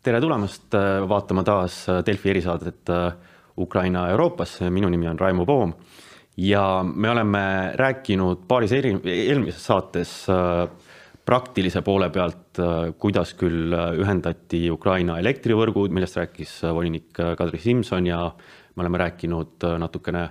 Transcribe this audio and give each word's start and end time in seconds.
tere 0.00 0.20
tulemast 0.22 0.74
äh, 0.76 1.02
vaatama 1.08 1.42
taas 1.44 1.82
äh, 1.88 2.00
Delfi 2.06 2.30
erisaadet 2.32 2.88
äh, 2.88 3.10
Ukraina 3.60 4.06
Euroopas, 4.08 4.60
minu 4.72 4.88
nimi 4.88 5.08
on 5.10 5.18
Raimo 5.20 5.44
Poom 5.44 5.74
ja 6.40 6.82
me 6.82 7.10
oleme 7.10 7.42
rääkinud 7.76 8.46
paaris 8.48 8.72
eri, 8.72 8.94
eelmises 9.04 9.66
saates 9.66 10.12
praktilise 11.26 11.82
poole 11.84 12.08
pealt, 12.14 12.56
kuidas 13.02 13.34
küll 13.36 13.74
ühendati 13.74 14.62
Ukraina 14.72 15.18
elektrivõrgud, 15.20 15.92
millest 15.92 16.16
rääkis 16.16 16.54
volinik 16.64 17.10
Kadri 17.12 17.60
Simson 17.60 18.08
ja 18.08 18.22
me 18.30 18.86
oleme 18.86 19.02
rääkinud 19.02 19.66
natukene 19.82 20.24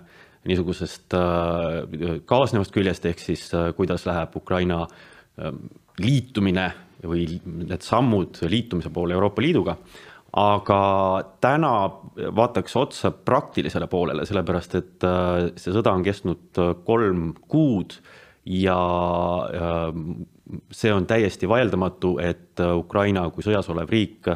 niisugusest 0.49 1.13
kaasnevast 2.25 2.73
küljest, 2.73 3.05
ehk 3.05 3.21
siis 3.21 3.45
kuidas 3.77 4.07
läheb 4.09 4.39
Ukraina 4.39 4.81
liitumine 6.01 6.71
või 7.07 7.25
need 7.45 7.83
sammud 7.85 8.41
liitumise 8.49 8.91
poole 8.93 9.15
Euroopa 9.15 9.41
Liiduga. 9.41 9.77
aga 10.29 10.79
täna 11.41 11.71
vaataks 12.37 12.75
otsa 12.77 13.09
praktilisele 13.11 13.87
poolele, 13.89 14.25
sellepärast 14.29 14.75
et 14.77 15.05
äh, 15.07 15.47
see 15.57 15.73
sõda 15.73 15.95
on 15.95 16.03
kestnud 16.05 16.59
äh, 16.61 16.75
kolm 16.85 17.31
kuud 17.49 17.95
ja 18.45 18.77
äh, 19.49 19.87
see 20.71 20.93
on 20.93 21.07
täiesti 21.09 21.49
vaieldamatu, 21.49 22.19
et 22.21 22.61
Ukraina 22.61 23.25
kui 23.33 23.45
sõjas 23.45 23.69
olev 23.69 23.89
riik 23.89 24.29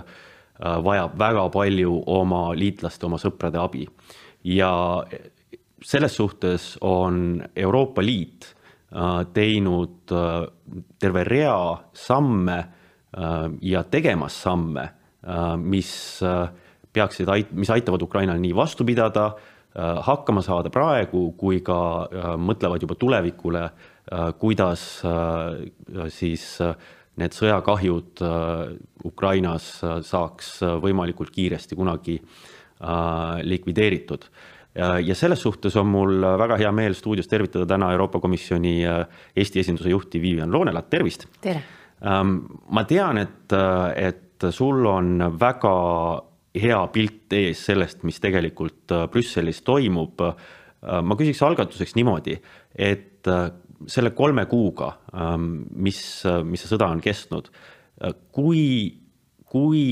vajab 0.60 1.16
väga 1.20 1.48
palju 1.50 1.96
oma 2.14 2.42
liitlaste, 2.56 3.06
oma 3.06 3.18
sõprade 3.18 3.58
abi. 3.60 3.88
ja 4.44 5.04
selles 5.82 6.16
suhtes 6.16 6.78
on 6.82 7.44
Euroopa 7.56 8.02
Liit 8.02 8.53
teinud 9.34 10.12
äh, 10.12 10.46
terve 11.00 11.24
rea 11.24 11.78
samme 11.94 12.58
äh, 12.58 13.50
ja 13.62 13.84
tegemas 13.84 14.42
samme, 14.42 14.90
mis 15.64 16.20
peaksid 16.94 17.30
mis 17.56 17.70
aitavad 17.72 18.02
Ukrainal 18.04 18.42
nii 18.44 18.52
vastu 18.58 18.84
pidada, 18.84 19.30
hakkama 20.04 20.42
saada 20.44 20.68
praegu, 20.70 21.22
kui 21.40 21.62
ka 21.64 21.78
mõtlevad 22.36 22.84
juba 22.84 22.98
tulevikule, 23.00 23.62
kuidas 24.36 24.84
siis 26.12 26.44
need 27.16 27.38
sõjakahjud 27.38 28.26
Ukrainas 29.08 29.70
saaks 30.12 30.52
võimalikult 30.84 31.32
kiiresti 31.32 31.80
kunagi 31.80 32.20
likvideeritud 33.48 34.28
ja 34.76 35.16
selles 35.16 35.42
suhtes 35.42 35.76
on 35.78 35.88
mul 35.94 36.24
väga 36.40 36.58
hea 36.58 36.72
meel 36.74 36.96
stuudios 36.98 37.30
tervitada 37.30 37.68
täna 37.70 37.92
Euroopa 37.94 38.20
Komisjoni 38.20 38.80
äh, 38.88 39.04
Eesti 39.36 39.62
esinduse 39.62 39.92
juhti 39.94 40.22
Vivian 40.22 40.52
Loonelat, 40.52 40.90
tervist! 40.90 41.28
tere! 41.42 41.62
Ähm, 42.04 42.40
ma 42.74 42.84
tean, 42.90 43.22
et, 43.22 43.54
äh, 43.54 44.10
et 44.10 44.48
sul 44.52 44.86
on 44.90 45.22
väga 45.40 45.76
hea 46.60 46.80
pilt 46.94 47.34
ees 47.38 47.62
sellest, 47.70 48.02
mis 48.04 48.20
tegelikult 48.24 48.92
äh, 48.92 49.08
Brüsselis 49.12 49.64
toimub. 49.64 50.22
ma 50.84 51.16
küsiks 51.16 51.40
algatuseks 51.48 51.94
niimoodi, 51.96 52.34
et 52.76 53.24
selle 53.88 54.10
kolme 54.12 54.44
kuuga, 54.52 54.90
ähm, 55.16 55.62
mis, 55.80 56.02
mis 56.44 56.60
see 56.60 56.74
sõda 56.74 56.90
on 56.92 57.00
kestnud, 57.00 57.48
kui, 58.36 58.66
kui, 59.48 59.86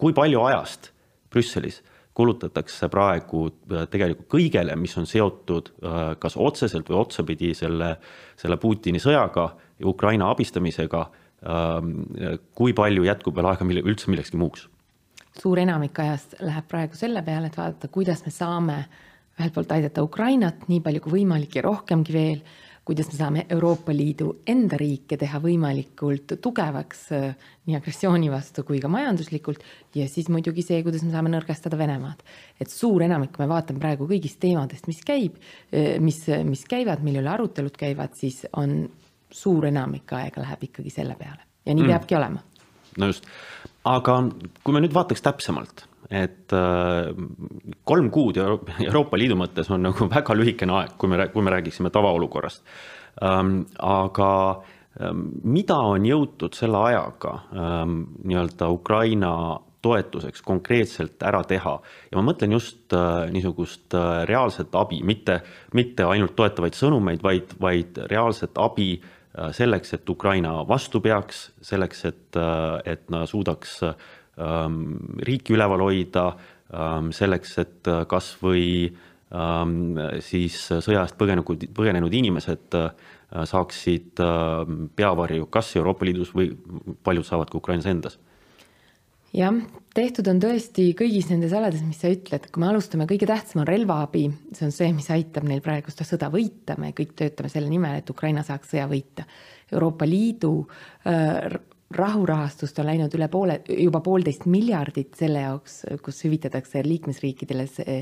kui 0.00 0.16
palju 0.16 0.40
ajast 0.46 0.88
Brüsselis 1.28 1.82
kulutatakse 2.14 2.88
praegu 2.92 3.46
äh, 3.48 3.86
tegelikult 3.90 4.28
kõigele, 4.34 4.76
mis 4.76 4.96
on 5.00 5.06
seotud 5.08 5.72
äh, 5.72 6.00
kas 6.20 6.36
otseselt 6.36 6.90
või 6.90 7.00
otsapidi 7.00 7.54
selle, 7.54 7.94
selle 8.40 8.58
Putini 8.60 9.00
sõjaga 9.02 9.46
ja 9.78 9.88
Ukraina 9.88 10.30
abistamisega. 10.34 11.06
Ähm, 11.40 12.02
kui 12.52 12.74
palju 12.76 13.06
jätkub 13.06 13.38
veel 13.38 13.46
aega 13.48 13.64
mille, 13.64 13.80
üldse 13.80 14.10
millekski 14.12 14.36
muuks? 14.36 14.66
suur 15.40 15.56
enamik 15.62 15.96
ajast 16.02 16.34
läheb 16.42 16.66
praegu 16.68 16.98
selle 16.98 17.22
peale, 17.24 17.48
et 17.48 17.56
vaadata, 17.56 17.88
kuidas 17.88 18.20
me 18.26 18.32
saame 18.34 18.74
ühelt 19.38 19.54
poolt 19.54 19.72
aidata 19.72 20.02
Ukrainat 20.04 20.66
nii 20.68 20.82
palju 20.84 21.00
kui 21.04 21.14
võimalik 21.14 21.56
ja 21.56 21.64
rohkemgi 21.64 22.12
veel 22.12 22.42
kuidas 22.84 23.10
me 23.12 23.18
saame 23.18 23.44
Euroopa 23.50 23.92
Liidu 23.94 24.30
enda 24.48 24.78
riike 24.80 25.18
teha 25.20 25.40
võimalikult 25.42 26.36
tugevaks 26.42 27.02
äh, 27.16 27.34
nii 27.68 27.76
agressiooni 27.78 28.30
vastu 28.32 28.64
kui 28.66 28.80
ka 28.82 28.88
majanduslikult 28.92 29.64
ja 29.94 30.08
siis 30.08 30.30
muidugi 30.32 30.64
see, 30.66 30.80
kuidas 30.86 31.04
me 31.06 31.12
saame 31.12 31.32
nõrgestada 31.32 31.78
Venemaad. 31.78 32.24
et 32.60 32.72
suur 32.72 33.04
enamik, 33.06 33.34
kui 33.36 33.44
me 33.44 33.50
vaatame 33.52 33.82
praegu 33.82 34.08
kõigist 34.10 34.40
teemadest, 34.42 34.88
mis 34.90 35.02
käib, 35.06 35.36
äh, 35.72 35.98
mis, 36.00 36.24
mis 36.48 36.64
käivad, 36.68 37.04
mille 37.04 37.22
üle 37.22 37.34
arutelud 37.34 37.76
käivad, 37.76 38.16
siis 38.18 38.46
on 38.52 38.82
suur 39.30 39.68
enamik 39.70 40.12
aega 40.18 40.42
läheb 40.42 40.66
ikkagi 40.70 40.90
selle 40.90 41.14
peale 41.18 41.46
ja 41.66 41.74
nii 41.74 41.84
mm. 41.84 41.92
peabki 41.94 42.16
olema. 42.18 42.42
no 42.98 43.12
just, 43.12 43.28
aga 43.84 44.22
kui 44.64 44.74
me 44.74 44.82
nüüd 44.82 44.96
vaataks 44.96 45.22
täpsemalt 45.22 45.84
et 46.10 46.52
äh, 46.52 47.12
kolm 47.86 48.10
kuud 48.10 48.40
Euroopa 48.40 49.18
Liidu 49.18 49.38
mõttes 49.38 49.70
on 49.70 49.86
nagu 49.86 50.08
väga 50.16 50.34
lühikene 50.36 50.76
aeg, 50.80 50.98
kui 50.98 51.10
me, 51.12 51.22
kui 51.30 51.46
me 51.46 51.54
räägiksime 51.54 51.92
tavaolukorrast. 51.94 52.64
Ähm, 53.22 53.62
aga 53.78 54.30
ähm, 55.00 55.26
mida 55.46 55.78
on 55.92 56.06
jõutud 56.06 56.58
selle 56.58 56.82
ajaga 56.90 57.34
ähm, 57.54 58.02
nii-öelda 58.24 58.70
Ukraina 58.74 59.32
toetuseks 59.80 60.42
konkreetselt 60.44 61.22
ära 61.24 61.40
teha 61.48 61.78
ja 62.10 62.18
ma 62.18 62.26
mõtlen 62.26 62.52
just 62.58 62.92
äh, 62.92 63.30
niisugust 63.32 63.94
äh, 63.94 64.24
reaalset 64.28 64.74
abi, 64.76 65.00
mitte, 65.06 65.40
mitte 65.78 66.10
ainult 66.10 66.34
toetavaid 66.36 66.76
sõnumeid, 66.76 67.22
vaid, 67.22 67.56
vaid 67.62 68.02
reaalset 68.10 68.58
abi 68.60 68.92
selleks, 69.54 69.92
et 69.94 70.10
Ukraina 70.10 70.56
vastu 70.66 70.98
peaks, 71.00 71.52
selleks, 71.62 72.00
et, 72.08 72.38
et 72.84 73.04
nad 73.14 73.28
suudaks 73.30 73.76
riiki 75.26 75.54
üleval 75.56 75.84
hoida, 75.84 76.26
ähm, 76.74 77.12
selleks, 77.16 77.56
et 77.62 77.90
äh, 77.90 78.02
kasvõi 78.10 78.64
ähm, 79.34 79.98
siis 80.24 80.58
sõja 80.70 81.04
eest 81.04 81.18
põgenenud, 81.20 81.68
põgenenud 81.76 82.16
inimesed 82.22 82.78
äh, 82.78 82.90
saaksid 83.30 84.18
peavarju 84.98 85.44
kas 85.54 85.68
Euroopa 85.78 86.02
Liidus 86.08 86.32
või 86.34 86.48
paljud 87.06 87.28
saavad 87.28 87.52
ka 87.52 87.60
Ukrainas 87.60 87.86
endas. 87.86 88.16
Jah, 89.30 89.54
tehtud 89.94 90.26
on 90.26 90.40
tõesti 90.42 90.88
kõigis 90.98 91.28
nendes 91.30 91.52
alades, 91.54 91.84
mis 91.86 92.00
sa 92.02 92.10
ütled, 92.10 92.48
kui 92.50 92.62
me 92.62 92.66
alustame, 92.72 93.06
kõige 93.06 93.28
tähtsam 93.30 93.60
on 93.62 93.68
relvaabi, 93.68 94.24
see 94.56 94.66
on 94.66 94.74
see, 94.74 94.88
mis 94.96 95.06
aitab 95.14 95.46
neil 95.46 95.62
praegu 95.62 95.94
seda 95.94 96.08
sõda 96.08 96.32
võita, 96.34 96.74
me 96.82 96.90
kõik 96.98 97.14
töötame 97.20 97.52
selle 97.52 97.70
nimel, 97.70 98.00
et 98.00 98.10
Ukraina 98.10 98.42
saaks 98.46 98.72
sõja 98.74 98.88
võita. 98.90 99.28
Euroopa 99.70 100.08
Liidu 100.10 100.50
äh, 101.06 101.46
rahurahastust 101.90 102.78
on 102.78 102.86
läinud 102.86 103.14
üle 103.18 103.26
poole, 103.30 103.60
juba 103.68 104.00
poolteist 104.04 104.46
miljardit 104.50 105.16
selle 105.18 105.42
jaoks, 105.42 105.80
kus 106.04 106.22
hüvitatakse 106.24 106.84
liikmesriikidele 106.86 107.66
see 107.70 107.96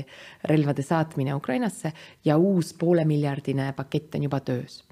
relvade 0.49 0.85
saatmine 0.85 1.33
Ukrainasse 1.35 1.91
ja 2.25 2.37
uus 2.37 2.73
poolemiljardine 2.77 3.71
pakett 3.77 4.15
on 4.15 4.27
juba 4.29 4.39
töös. 4.39 4.83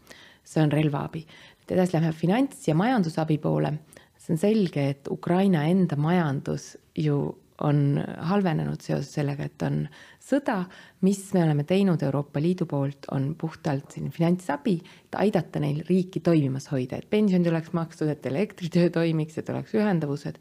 see 0.44 0.64
on 0.64 0.72
relvaabi. 0.72 1.26
edasi 1.70 1.94
läheme 1.94 2.14
finants- 2.14 2.68
ja 2.68 2.76
majandusabi 2.76 3.38
poole. 3.38 3.74
see 4.18 4.34
on 4.34 4.38
selge, 4.38 4.90
et 4.90 5.08
Ukraina 5.12 5.64
enda 5.64 5.96
majandus 5.96 6.78
ju 6.96 7.38
on 7.66 7.98
halvenenud 8.30 8.82
seoses 8.86 9.10
sellega, 9.18 9.48
et 9.48 9.64
on 9.66 9.82
sõda, 10.22 10.60
mis 11.06 11.20
me 11.34 11.44
oleme 11.46 11.66
teinud 11.68 12.04
Euroopa 12.06 12.42
Liidu 12.44 12.68
poolt, 12.70 13.10
on 13.16 13.32
puhtalt 13.40 13.96
selline 13.96 14.14
finantsabi, 14.14 14.78
et 15.08 15.18
aidata 15.18 15.62
neil 15.64 15.82
riiki 15.88 16.22
toimimas 16.26 16.70
hoida, 16.74 17.00
et 17.00 17.10
pensionid 17.10 17.50
oleks 17.50 17.74
makstud, 17.78 18.12
et 18.14 18.26
elektritöö 18.30 18.92
toimiks, 18.94 19.40
et 19.42 19.50
oleks 19.54 19.74
ühendavused. 19.78 20.38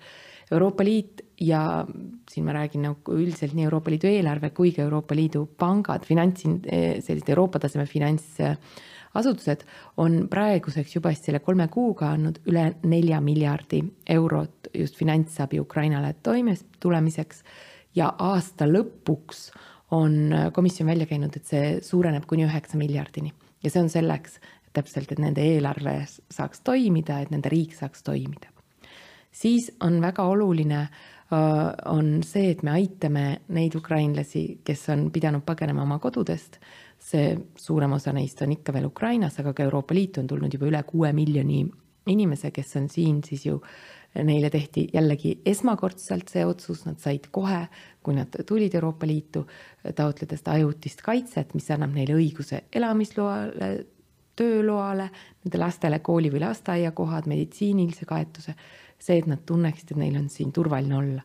Euroopa 0.53 0.85
Liit 0.85 1.23
ja 1.41 1.87
siin 2.31 2.47
ma 2.47 2.55
räägin 2.55 2.85
nagu 2.87 3.17
üldiselt 3.17 3.55
nii 3.57 3.67
Euroopa 3.67 3.91
Liidu 3.91 4.09
eelarve 4.09 4.53
kui 4.55 4.73
ka 4.73 4.85
Euroopa 4.85 5.17
Liidu 5.19 5.47
pangad, 5.59 6.07
finants, 6.07 6.47
sellised 6.47 7.29
Euroopa 7.35 7.61
taseme 7.65 7.87
finantsasutused 7.91 9.65
on 10.03 10.27
praeguseks 10.31 10.95
juba 10.97 11.13
selle 11.19 11.43
kolme 11.45 11.69
kuuga 11.73 12.13
andnud 12.15 12.41
üle 12.47 12.69
nelja 12.87 13.21
miljardi 13.21 13.83
eurot 14.17 14.71
just 14.75 14.97
finantsabi 15.01 15.61
Ukrainale 15.61 16.15
toimes 16.23 16.65
tulemiseks 16.81 17.43
ja 17.99 18.13
aasta 18.19 18.69
lõpuks 18.71 19.49
on 19.97 20.35
komisjon 20.53 20.89
välja 20.89 21.07
käinud, 21.07 21.37
et 21.37 21.47
see 21.47 21.81
suureneb 21.83 22.27
kuni 22.27 22.47
üheksa 22.47 22.79
miljardini 22.79 23.33
ja 23.63 23.71
see 23.71 23.83
on 23.83 23.91
selleks 23.91 24.41
täpselt, 24.77 25.13
et 25.13 25.23
nende 25.23 25.43
eelarve 25.43 26.03
saaks 26.07 26.61
toimida, 26.67 27.21
et 27.23 27.33
nende 27.33 27.51
riik 27.53 27.75
saaks 27.75 28.05
toimida. 28.07 28.56
Siis 29.37 29.71
on 29.85 30.01
väga 30.01 30.25
oluline 30.25 30.81
äh, 30.81 30.91
on 31.93 32.23
see, 32.25 32.51
et 32.55 32.63
me 32.67 32.77
aitame 32.77 33.27
neid 33.53 33.77
ukrainlasi, 33.77 34.47
kes 34.65 34.89
on 34.95 35.09
pidanud 35.13 35.45
põgenema 35.47 35.85
oma 35.85 36.01
kodudest. 36.03 36.61
see 37.07 37.37
suurem 37.61 37.93
osa 37.93 38.13
neist 38.17 38.41
on 38.43 38.53
ikka 38.55 38.73
veel 38.73 38.87
Ukrainas, 38.89 39.37
aga 39.39 39.53
ka 39.53 39.63
Euroopa 39.63 39.95
Liitu 39.95 40.21
on 40.21 40.27
tulnud 40.27 40.55
juba 40.55 40.67
üle 40.67 40.81
kuue 40.89 41.13
miljoni 41.13 41.61
inimese, 42.07 42.51
kes 42.51 42.77
on 42.81 42.89
siin 42.89 43.21
siis 43.25 43.45
ju 43.47 43.61
neile 44.25 44.51
tehti 44.51 44.87
jällegi 44.95 45.35
esmakordselt 45.47 46.31
see 46.33 46.45
otsus, 46.47 46.87
nad 46.87 46.99
said 47.03 47.29
kohe, 47.31 47.67
kui 48.03 48.17
nad 48.17 48.33
tulid 48.49 48.75
Euroopa 48.75 49.07
Liitu, 49.07 49.45
taotleda 49.95 50.39
seda 50.39 50.57
ajutist 50.57 51.03
kaitset, 51.05 51.53
mis 51.55 51.69
annab 51.75 51.93
neile 51.95 52.17
õiguse 52.17 52.63
elamisloale, 52.73 53.71
tööloale, 54.37 55.11
nende 55.45 55.61
lastele 55.61 56.01
kooli 56.05 56.31
või 56.33 56.43
lasteaiakohad, 56.45 57.29
meditsiinilise 57.31 58.09
kaetuse. 58.09 58.57
See, 58.99 59.19
et 59.19 59.29
nad 59.31 59.43
tunneksid, 59.47 59.93
et 59.93 60.01
neil 60.01 60.17
on 60.19 60.29
siin 60.33 60.53
turvaline 60.53 60.97
olla. 60.97 61.23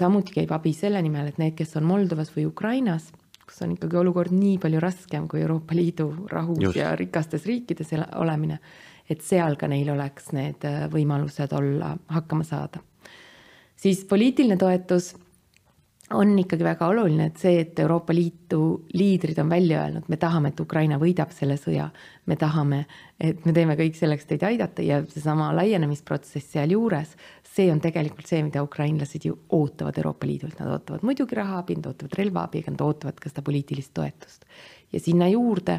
samuti 0.00 0.32
käib 0.32 0.52
abi 0.54 0.72
selle 0.72 1.00
nimel, 1.02 1.26
et 1.28 1.38
need, 1.38 1.56
kes 1.58 1.74
on 1.76 1.84
Moldovas 1.84 2.30
või 2.32 2.46
Ukrainas, 2.48 3.10
kus 3.44 3.62
on 3.66 3.74
ikkagi 3.74 3.98
olukord 3.98 4.32
nii 4.32 4.58
palju 4.62 4.80
raskem 4.80 5.26
kui 5.28 5.42
Euroopa 5.42 5.74
Liidu 5.74 6.06
rahus 6.30 6.60
Just. 6.62 6.78
ja 6.78 6.94
rikastes 6.96 7.46
riikides 7.46 7.90
olemine, 8.16 8.60
et 9.10 9.24
seal 9.26 9.58
ka 9.58 9.68
neil 9.68 9.90
oleks 9.90 10.30
need 10.36 10.64
äh, 10.68 10.86
võimalused 10.92 11.52
olla, 11.58 11.96
hakkama 12.08 12.46
saada. 12.46 12.80
siis 13.76 14.04
poliitiline 14.04 14.56
toetus 14.56 15.14
on 16.14 16.32
ikkagi 16.38 16.64
väga 16.66 16.88
oluline, 16.90 17.28
et 17.30 17.38
see, 17.38 17.60
et 17.62 17.78
Euroopa 17.78 18.14
Liidu 18.14 18.86
liidrid 18.98 19.38
on 19.38 19.50
välja 19.50 19.84
öelnud, 19.84 20.08
me 20.10 20.18
tahame, 20.18 20.50
et 20.50 20.60
Ukraina 20.60 20.98
võidab 20.98 21.30
selle 21.34 21.54
sõja, 21.60 21.86
me 22.26 22.36
tahame, 22.38 22.80
et 23.20 23.44
me 23.46 23.54
teeme 23.54 23.76
kõik 23.78 23.98
selleks 23.98 24.26
teid 24.26 24.42
aidata 24.46 24.82
ja 24.82 25.00
seesama 25.10 25.52
laienemisprotsess 25.54 26.56
sealjuures, 26.56 27.14
see 27.46 27.70
on 27.70 27.82
tegelikult 27.82 28.30
see, 28.30 28.42
mida 28.46 28.62
ukrainlased 28.66 29.26
ju 29.26 29.36
ootavad 29.54 29.98
Euroopa 30.02 30.26
Liidult, 30.26 30.58
nad 30.58 30.72
ootavad 30.74 31.06
muidugi 31.06 31.38
rahaabi, 31.38 31.78
nad 31.78 31.90
ootavad 31.92 32.18
relvaabi, 32.18 32.64
aga 32.64 32.74
nad 32.74 32.86
ootavad 32.86 33.20
ka 33.22 33.30
seda 33.30 33.46
poliitilist 33.46 33.94
toetust. 33.94 34.48
ja 34.92 35.00
sinna 35.00 35.28
juurde 35.30 35.78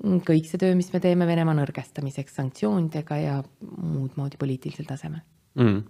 kõik 0.00 0.48
see 0.48 0.60
töö, 0.60 0.72
mis 0.78 0.88
me 0.94 1.00
teeme 1.04 1.28
Venemaa 1.28 1.58
nõrgestamiseks 1.58 2.40
sanktsioonidega 2.40 3.20
ja 3.20 3.36
muud 3.60 4.16
moodi 4.16 4.40
poliitilisel 4.40 4.88
tasemel 4.88 5.20
mm.. 5.58 5.82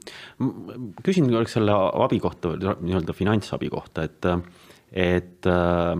küsin 1.04 1.28
korraks 1.30 1.56
selle 1.58 1.74
abi 1.74 2.20
kohta, 2.22 2.54
nii-öelda 2.58 3.14
finantsabi 3.16 3.70
kohta, 3.72 4.06
et, 4.08 4.28
et 4.92 5.48
äh, 5.50 5.90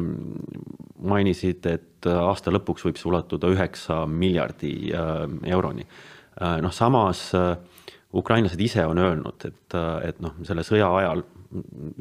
mainisid, 1.01 1.67
et 1.71 2.11
aasta 2.11 2.53
lõpuks 2.55 2.87
võib 2.87 3.01
see 3.01 3.11
ulatuda 3.11 3.51
üheksa 3.53 4.05
miljardi 4.09 4.75
äh, 4.95 5.27
euroni 5.53 5.85
äh,. 5.87 6.57
noh, 6.65 6.73
samas 6.75 7.29
äh, 7.39 7.53
ukrainlased 8.17 8.61
ise 8.61 8.87
on 8.91 8.99
öelnud, 8.99 9.45
et, 9.47 9.77
et 10.03 10.25
noh, 10.25 10.35
selle 10.43 10.65
sõja 10.67 10.89
ajal 10.99 11.23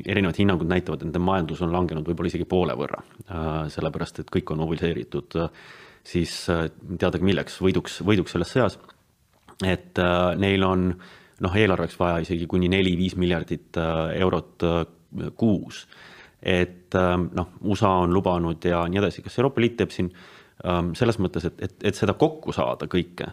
erinevad 0.06 0.38
hinnangud 0.38 0.70
näitavad, 0.70 1.02
et 1.02 1.10
nende 1.10 1.22
majandus 1.22 1.62
on 1.66 1.74
langenud 1.74 2.06
võib-olla 2.06 2.32
isegi 2.32 2.48
poole 2.50 2.78
võrra 2.78 3.04
äh,. 3.28 3.68
sellepärast, 3.74 4.24
et 4.24 4.34
kõik 4.34 4.56
on 4.56 4.64
mobiliseeritud 4.64 5.38
äh, 5.44 5.54
siis 6.08 6.34
äh, 6.50 6.70
teadagi 6.98 7.26
milleks, 7.28 7.60
võiduks, 7.62 8.00
võiduks 8.06 8.36
selles 8.36 8.52
sõjas. 8.56 8.80
et 9.66 10.00
äh, 10.00 10.36
neil 10.40 10.64
on 10.64 10.92
äh, 10.94 11.16
noh, 11.44 11.56
eelarveks 11.56 11.98
vaja 12.00 12.20
isegi 12.24 12.48
kuni 12.50 12.70
neli-viis 12.72 13.16
miljardit 13.20 13.78
äh, 13.80 14.16
eurot 14.24 14.66
äh, 14.68 14.82
kuus. 15.38 15.86
et 16.40 16.96
ähm, 16.96 17.28
noh, 17.36 17.50
USA 17.68 17.90
on 18.06 18.14
lubanud 18.16 18.64
ja 18.64 18.86
nii 18.88 19.02
edasi, 19.02 19.22
kas 19.26 19.36
Euroopa 19.42 19.60
Liit 19.60 19.74
teeb 19.82 19.92
siin 19.92 20.08
ähm, 20.64 20.94
selles 20.96 21.18
mõttes, 21.20 21.44
et, 21.50 21.58
et, 21.66 21.74
et 21.90 21.98
seda 21.98 22.14
kokku 22.16 22.54
saada 22.56 22.88
kõike, 22.88 23.28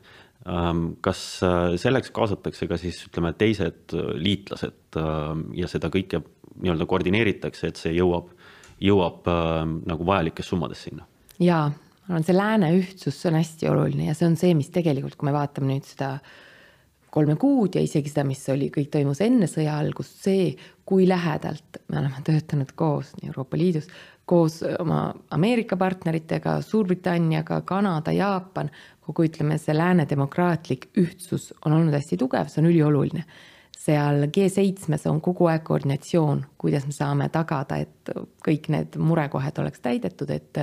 ähm, 0.50 0.88
kas 1.04 1.20
äh, 1.46 1.76
selleks 1.78 2.10
kaasatakse 2.16 2.66
ka 2.66 2.78
siis 2.82 2.98
ütleme, 3.06 3.30
teised 3.38 3.94
liitlased 3.94 4.98
ja 5.54 5.70
seda 5.70 5.92
kõike 5.94 6.22
nii-öelda 6.56 6.88
koordineeritakse, 6.90 7.70
et 7.70 7.78
see 7.78 7.92
jõuab, 7.94 8.32
jõuab 8.82 9.28
nagu 9.86 10.08
vajalikes 10.08 10.50
summades 10.50 10.82
sinna? 10.88 11.06
jaa, 11.38 11.68
ma 12.08 12.16
arvan, 12.16 12.26
see 12.26 12.34
lääne 12.34 12.72
ühtsus, 12.80 13.20
see 13.20 13.30
on 13.30 13.38
hästi 13.38 13.70
oluline 13.70 14.10
ja 14.10 14.18
see 14.18 14.26
on 14.26 14.34
see, 14.40 14.56
mis 14.58 14.72
tegelikult, 14.74 15.14
kui 15.20 15.28
me 15.28 15.36
vaatame 15.36 15.76
nüüd 15.76 15.86
seda 15.86 16.16
äh, 16.16 16.34
kolme 17.16 17.36
kuud 17.40 17.78
ja 17.78 17.80
isegi 17.80 18.10
seda, 18.12 18.26
mis 18.28 18.42
oli, 18.52 18.68
kõik 18.72 18.90
toimus 18.92 19.22
enne 19.24 19.48
sõja 19.48 19.78
algust, 19.80 20.18
see, 20.26 20.50
kui 20.84 21.06
lähedalt 21.08 21.80
me 21.88 22.02
oleme 22.02 22.20
töötanud 22.26 22.74
koos 22.76 23.14
nii 23.16 23.30
Euroopa 23.30 23.56
Liidus, 23.56 23.88
koos 24.28 24.58
oma 24.82 25.14
Ameerika 25.32 25.78
partneritega, 25.80 26.58
Suurbritanniaga, 26.66 27.62
Kanada, 27.64 28.12
Jaapan, 28.12 28.68
kogu 29.06 29.24
ütleme, 29.30 29.56
see 29.62 29.76
lääne 29.76 30.04
demokraatlik 30.10 30.90
ühtsus 30.98 31.52
on 31.64 31.78
olnud 31.78 31.96
hästi 31.96 32.18
tugev, 32.20 32.50
see 32.52 32.60
on 32.64 32.72
ülioluline. 32.72 33.24
seal 33.86 34.26
G7-s 34.34 35.06
on 35.06 35.20
kogu 35.22 35.46
aeg 35.46 35.62
koordinatsioon, 35.64 36.40
kuidas 36.58 36.88
me 36.88 36.92
saame 36.92 37.28
tagada, 37.30 37.76
et 37.78 38.10
kõik 38.42 38.66
need 38.74 38.96
murekohad 38.98 39.60
oleks 39.62 39.80
täidetud, 39.84 40.32
et 40.34 40.58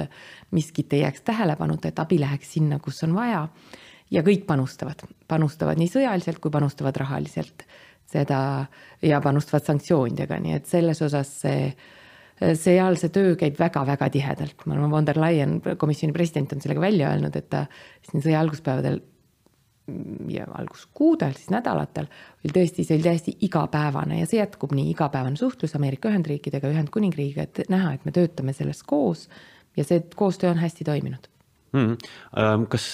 miskit 0.51 0.93
ei 0.93 1.05
jääks 1.05 1.23
tähelepanuta, 1.31 1.87
et 1.87 2.03
abi 2.03 2.19
läheks 2.19 2.51
sinna, 2.57 2.81
kus 2.83 2.99
on 3.07 3.15
vaja 3.15 3.47
ja 4.13 4.23
kõik 4.25 4.45
panustavad, 4.49 5.01
panustavad 5.29 5.79
nii 5.81 5.89
sõjaliselt 5.91 6.41
kui 6.43 6.53
panustavad 6.53 6.97
rahaliselt. 7.01 7.65
Seda 8.13 8.39
ja 9.01 9.19
panustavad 9.23 9.65
sanktsioonidega, 9.65 10.37
nii 10.43 10.57
et 10.59 10.67
selles 10.69 10.99
osas 11.01 11.31
see, 11.41 11.71
seal 12.59 12.99
see 12.99 13.13
töö 13.15 13.31
käib 13.39 13.57
väga-väga 13.57 14.09
tihedalt, 14.13 14.67
ma 14.67 14.75
arvan, 14.75 14.91
von 14.91 15.07
der 15.07 15.17
Leyen, 15.21 15.55
komisjoni 15.81 16.13
president 16.13 16.53
on 16.53 16.61
sellega 16.61 16.83
välja 16.83 17.09
öelnud, 17.09 17.39
et 17.39 17.49
ta 17.49 17.63
siin 18.05 18.21
sõja 18.21 18.43
alguspäevadel 18.43 19.01
ja 20.31 20.45
alguskuudel, 20.59 21.33
siis 21.39 21.49
nädalatel 21.51 22.05
oli 22.43 22.53
tõesti, 22.55 22.85
see 22.85 22.99
oli 22.99 23.07
täiesti 23.07 23.33
igapäevane 23.47 24.21
ja 24.21 24.29
see 24.29 24.39
jätkub 24.43 24.75
nii, 24.77 24.91
igapäevane 24.93 25.39
suhtlus 25.39 25.73
Ameerika 25.79 26.11
Ühendriikidega, 26.11 26.69
Ühendkuningriigiga, 26.75 27.49
et 27.49 27.73
näha, 27.73 27.95
et 27.97 28.05
me 28.05 28.13
töötame 28.15 28.53
selles 28.53 28.83
koos 28.87 29.25
ja 29.79 29.87
see 29.87 30.05
koostöö 30.15 30.53
on 30.53 30.61
hästi 30.61 30.85
toiminud 30.87 31.32
mm.. 31.73 32.67
kas, 32.71 32.89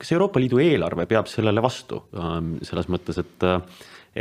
kas 0.00 0.14
Euroopa 0.16 0.42
Liidu 0.42 0.60
eelarve 0.62 1.06
peab 1.10 1.28
sellele 1.30 1.62
vastu 1.64 2.00
ähm, 2.18 2.56
selles 2.66 2.88
mõttes, 2.92 3.18
et, 3.20 3.46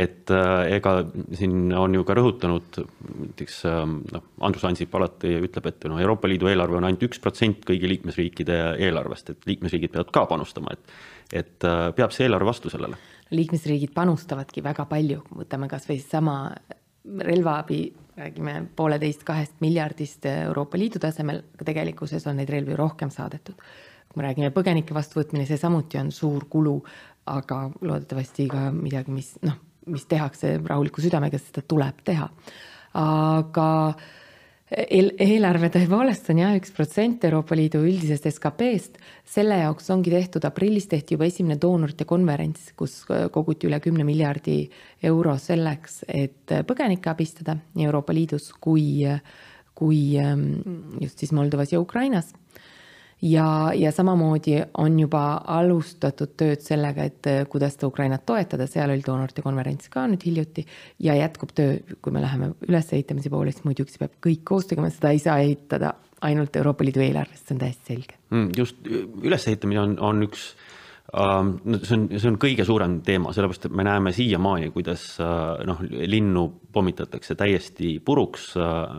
et 0.05 0.33
äh, 0.33 0.75
ega 0.77 0.95
siin 1.39 1.73
on 1.77 1.95
ju 1.97 2.05
ka 2.07 2.17
rõhutanud 2.19 2.81
näiteks 2.81 3.63
ähm, 3.69 3.97
noh, 4.11 4.27
Andrus 4.45 4.67
Ansip 4.69 4.93
alati 4.99 5.35
ütleb, 5.47 5.71
et 5.71 5.89
noh, 5.89 6.01
Euroopa 6.03 6.29
Liidu 6.31 6.51
eelarve 6.51 6.79
on 6.79 6.89
ainult 6.89 7.07
üks 7.09 7.23
protsent 7.23 7.65
kõigi 7.67 7.89
liikmesriikide 7.95 8.61
eelarvest, 8.83 9.33
et 9.33 9.49
liikmesriigid 9.49 9.95
peavad 9.95 10.13
ka 10.15 10.27
panustama, 10.29 10.75
et, 10.75 10.95
et 11.43 11.69
äh, 11.69 11.89
peab 11.97 12.15
see 12.15 12.27
eelarve 12.27 12.51
vastu 12.51 12.73
sellele? 12.73 12.99
liikmesriigid 13.33 13.95
panustavadki 13.95 14.61
väga 14.61 14.83
palju, 14.85 15.23
võtame 15.33 15.65
kasvõi 15.71 15.97
sama 16.03 16.35
relvaabi 17.03 17.79
räägime 18.17 18.67
pooleteist-kahest 18.75 19.59
miljardist 19.59 20.25
Euroopa 20.25 20.77
Liidu 20.77 20.99
tasemel, 21.01 21.41
aga 21.55 21.65
tegelikkuses 21.65 22.27
on 22.27 22.37
neid 22.37 22.49
relvi 22.49 22.75
rohkem 22.77 23.11
saadetud. 23.11 23.55
kui 24.09 24.21
me 24.21 24.27
räägime 24.27 24.51
põgenike 24.53 24.93
vastuvõtmine, 24.93 25.45
see 25.49 25.57
samuti 25.57 25.97
on 25.97 26.11
suur 26.11 26.45
kulu, 26.49 26.75
aga 27.25 27.63
loodetavasti 27.81 28.45
ka 28.51 28.67
midagi, 28.71 29.11
mis 29.11 29.31
noh, 29.41 29.55
mis 29.89 30.05
tehakse 30.05 30.59
rahuliku 30.65 31.01
südamega, 31.01 31.39
seda 31.41 31.63
tuleb 31.67 32.03
teha. 32.05 32.29
aga 32.93 33.69
äh, 33.89 34.11
eelarve 34.73 35.69
tõepoolest 35.73 36.29
on 36.33 36.41
jah, 36.41 36.53
üks 36.57 36.73
protsent 36.73 37.23
Euroopa 37.27 37.55
Liidu 37.57 37.83
üldisest 37.85 38.25
SKP-st. 38.31 38.99
selle 39.35 39.59
jaoks 39.61 39.89
ongi 39.93 40.13
tehtud, 40.13 40.45
aprillis 40.47 40.87
tehti 40.91 41.15
juba 41.15 41.27
esimene 41.29 41.59
doonorite 41.61 42.07
konverents, 42.09 42.71
kus 42.77 43.03
koguti 43.05 43.69
üle 43.69 43.79
kümne 43.83 44.05
miljardi 44.07 44.57
euro 45.03 45.37
selleks, 45.37 46.03
et 46.07 46.55
põgenikke 46.67 47.11
abistada 47.11 47.57
nii 47.75 47.89
Euroopa 47.89 48.15
Liidus 48.15 48.51
kui, 48.59 49.03
kui 49.75 49.99
ähm, 50.21 50.47
just 51.01 51.21
siis 51.21 51.33
Moldovas 51.35 51.73
ja 51.73 51.81
Ukrainas 51.81 52.33
ja, 53.23 53.71
ja 53.75 53.91
samamoodi 53.91 54.57
on 54.77 54.99
juba 54.99 55.23
alustatud 55.55 56.35
tööd 56.39 56.63
sellega, 56.65 57.07
et 57.07 57.29
äh, 57.29 57.41
kuidas 57.49 57.77
seda 57.77 57.87
Ukrainat 57.87 58.25
toetada, 58.27 58.67
seal 58.69 58.91
oli 58.91 59.03
doonorite 59.05 59.45
konverents 59.45 59.89
ka 59.93 60.05
nüüd 60.11 60.25
hiljuti 60.27 60.65
ja 61.03 61.15
jätkub 61.17 61.53
töö, 61.55 61.77
kui 62.03 62.13
me 62.15 62.23
läheme 62.23 62.53
ülesehitamise 62.67 63.31
poole, 63.33 63.53
siis 63.55 63.65
muidugi 63.67 63.95
see 63.95 64.03
peab 64.03 64.19
kõik 64.27 64.43
koos 64.47 64.67
tegema, 64.69 64.91
seda 64.93 65.13
ei 65.15 65.23
saa 65.23 65.39
ehitada 65.43 65.95
ainult 66.23 66.55
Euroopa 66.55 66.85
Liidu 66.85 67.03
eelarvest, 67.03 67.47
see 67.47 67.55
on 67.55 67.65
täiesti 67.65 67.95
selge. 67.95 68.19
Mm,. 68.31 68.53
just. 68.57 68.79
Ülesehitamine 69.23 69.81
on, 69.81 69.97
on 70.03 70.27
üks 70.27 70.45
uh,, 71.13 71.47
see 71.83 71.97
on, 71.97 72.07
see 72.15 72.31
on 72.31 72.39
kõige 72.41 72.67
suurem 72.67 72.99
teema, 73.07 73.33
sellepärast 73.35 73.69
et 73.69 73.77
me 73.79 73.87
näeme 73.87 74.13
siiamaani, 74.15 74.71
kuidas 74.75 75.07
uh, 75.23 75.63
noh, 75.67 75.83
linnu 75.89 76.49
pommitatakse 76.73 77.35
täiesti 77.39 77.97
puruks 78.03 78.53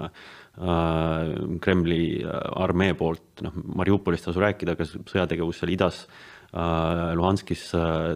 Äh, 0.05 0.11
Kremli 0.55 2.23
äh, 2.23 2.31
armee 2.63 2.95
poolt, 2.95 3.43
noh, 3.43 3.57
Mariupolist 3.75 4.29
tasu 4.29 4.43
rääkida, 4.43 4.77
aga 4.77 4.87
sõjategevus 4.87 5.59
seal 5.59 5.73
idas, 5.75 6.05
äh, 6.55 7.11
Luhanskis, 7.19 7.67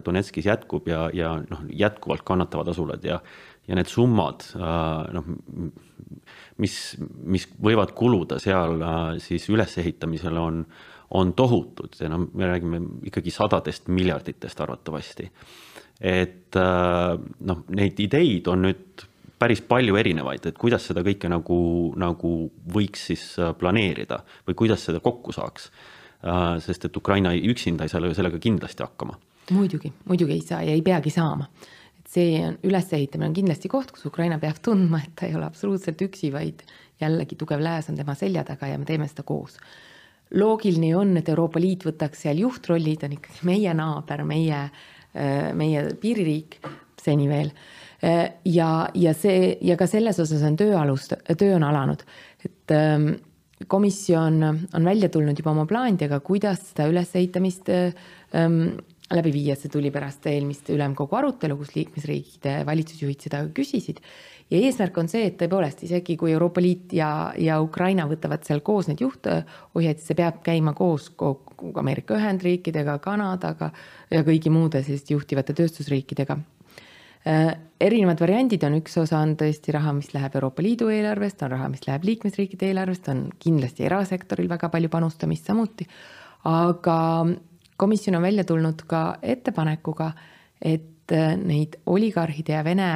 Donetskis 0.05 0.47
jätkub 0.47 0.87
ja, 0.87 1.09
ja 1.13 1.33
noh, 1.43 1.65
jätkuvalt 1.67 2.23
kannatavad 2.27 2.71
asulad 2.71 3.03
ja, 3.03 3.19
ja 3.67 3.77
need 3.77 3.91
summad, 3.91 4.47
noh, 4.55 5.27
mis, 6.63 6.77
mis 7.27 7.45
võivad 7.61 7.91
kuluda 7.97 8.39
seal 8.41 8.79
siis 9.21 9.45
ülesehitamisele, 9.51 10.39
on, 10.39 10.63
on 11.19 11.35
tohutud 11.37 11.99
ja 11.99 12.09
noh, 12.09 12.23
me 12.33 12.49
räägime 12.49 12.79
ikkagi 13.11 13.35
sadadest 13.35 13.91
miljarditest 13.93 14.63
arvatavasti. 14.65 15.29
et 15.99 16.57
noh, 16.57 17.61
neid 17.75 18.01
ideid 18.01 18.47
on 18.49 18.65
nüüd 18.65 19.08
päris 19.39 19.61
palju 19.65 19.95
erinevaid, 19.99 20.45
et 20.49 20.59
kuidas 20.59 20.85
seda 20.89 21.03
kõike 21.05 21.31
nagu, 21.31 21.59
nagu 21.99 22.33
võiks 22.75 23.07
siis 23.11 23.23
äh, 23.39 23.53
planeerida 23.57 24.21
või 24.47 24.57
kuidas 24.63 24.85
seda 24.89 25.01
kokku 25.03 25.33
saaks. 25.35 25.69
Äh, 26.19 26.57
sest 26.63 26.89
et 26.89 26.97
Ukraina 26.99 27.31
üksinda 27.33 27.87
ei 27.87 27.91
saa 27.91 28.13
sellega 28.13 28.39
kindlasti 28.43 28.83
hakkama. 28.83 29.17
muidugi, 29.51 29.93
muidugi 30.05 30.33
ei 30.35 30.41
saa 30.45 30.61
ja 30.61 30.73
ei 30.75 30.81
peagi 30.85 31.09
saama. 31.09 31.47
et 31.99 32.07
see 32.07 32.41
on, 32.45 32.57
ülesehitamine 32.63 33.29
on 33.29 33.33
kindlasti 33.33 33.69
koht, 33.71 33.91
kus 33.91 34.05
Ukraina 34.05 34.39
peab 34.39 34.59
tundma, 34.61 34.99
et 35.03 35.15
ta 35.15 35.25
ei 35.25 35.35
ole 35.35 35.45
absoluutselt 35.45 36.01
üksi, 36.01 36.33
vaid 36.33 36.63
jällegi 36.99 37.35
tugev 37.39 37.63
lääs 37.63 37.89
on 37.89 37.95
tema 37.95 38.15
selja 38.15 38.43
taga 38.43 38.67
ja 38.67 38.77
me 38.77 38.85
teeme 38.85 39.07
seda 39.07 39.23
koos. 39.23 39.57
loogiline 40.35 40.91
ju 40.91 40.99
on, 40.99 41.17
et 41.17 41.29
Euroopa 41.29 41.59
Liit 41.59 41.85
võtaks 41.87 42.27
seal 42.27 42.37
juhtrolli, 42.37 42.97
ta 42.97 43.07
on 43.07 43.15
ikkagi 43.15 43.47
meie 43.47 43.73
naaber, 43.73 44.23
meie, 44.23 44.59
äh, 45.15 45.53
meie 45.55 45.87
piiririik 46.01 46.59
seni 47.01 47.29
veel. 47.29 47.53
Ja, 48.01 48.69
ja 48.95 49.13
see 49.13 49.57
ja 49.61 49.75
ka 49.79 49.87
selles 49.87 50.19
osas 50.23 50.43
on 50.47 50.55
töö 50.59 50.77
alust, 50.79 51.17
töö 51.37 51.55
on 51.57 51.65
alanud, 51.67 52.05
et 52.45 52.71
ähm, 52.75 53.09
komisjon 53.67 54.43
on 54.73 54.85
välja 54.85 55.09
tulnud 55.09 55.39
juba 55.39 55.51
oma 55.51 55.65
plaanidega, 55.67 56.21
kuidas 56.23 56.69
seda 56.71 56.87
ülesehitamist 56.91 57.71
ähm, 57.73 58.77
läbi 59.15 59.31
viia, 59.33 59.55
see 59.57 59.71
tuli 59.73 59.89
pärast 59.91 60.27
eelmist 60.29 60.69
ülemkogu 60.73 61.17
arutelu, 61.17 61.57
kus 61.59 61.73
liikmesriikide 61.75 62.59
valitsusjuhid 62.67 63.25
seda 63.25 63.41
küsisid. 63.55 64.03
ja 64.49 64.57
eesmärk 64.57 64.97
on 64.97 65.09
see, 65.09 65.25
et 65.29 65.37
tõepoolest 65.41 65.83
isegi 65.85 66.15
kui 66.17 66.31
Euroopa 66.31 66.61
Liit 66.61 66.93
ja, 66.93 67.33
ja 67.37 67.59
Ukraina 67.61 68.07
võtavad 68.09 68.45
seal 68.45 68.61
koos 68.65 68.87
need 68.89 69.01
juhtohjeid, 69.01 69.99
see 70.01 70.17
peab 70.17 70.43
käima 70.45 70.73
koos 70.77 71.11
Ameerika 71.75 72.17
Ühendriikidega, 72.17 72.99
Kanadaga 73.03 73.71
ja 74.09 74.23
kõigi 74.23 74.53
muude 74.53 74.83
selliste 74.85 75.13
juhtivate 75.13 75.57
tööstusriikidega. 75.57 76.37
Äh, 76.37 76.58
erinevad 77.79 78.19
variandid 78.19 78.63
on, 78.67 78.77
üks 78.81 78.97
osa 79.01 79.21
on 79.23 79.35
tõesti 79.39 79.73
raha, 79.75 79.93
mis 79.95 80.11
läheb 80.13 80.35
Euroopa 80.35 80.63
Liidu 80.63 80.89
eelarvest, 80.93 81.43
on 81.45 81.53
raha, 81.53 81.69
mis 81.71 81.85
läheb 81.87 82.07
liikmesriikide 82.07 82.69
eelarvest, 82.69 83.07
on 83.11 83.27
kindlasti 83.39 83.85
erasektoril 83.87 84.49
väga 84.51 84.69
palju 84.73 84.91
panustamist 84.91 85.47
samuti. 85.49 85.87
aga 86.49 86.97
komisjon 87.77 88.15
on 88.15 88.23
välja 88.23 88.43
tulnud 88.43 88.83
ka 88.87 89.19
ettepanekuga, 89.21 90.11
et 90.61 91.11
äh, 91.11 91.35
neid 91.37 91.79
oligarhide 91.85 92.53
ja 92.53 92.63
Vene 92.63 92.91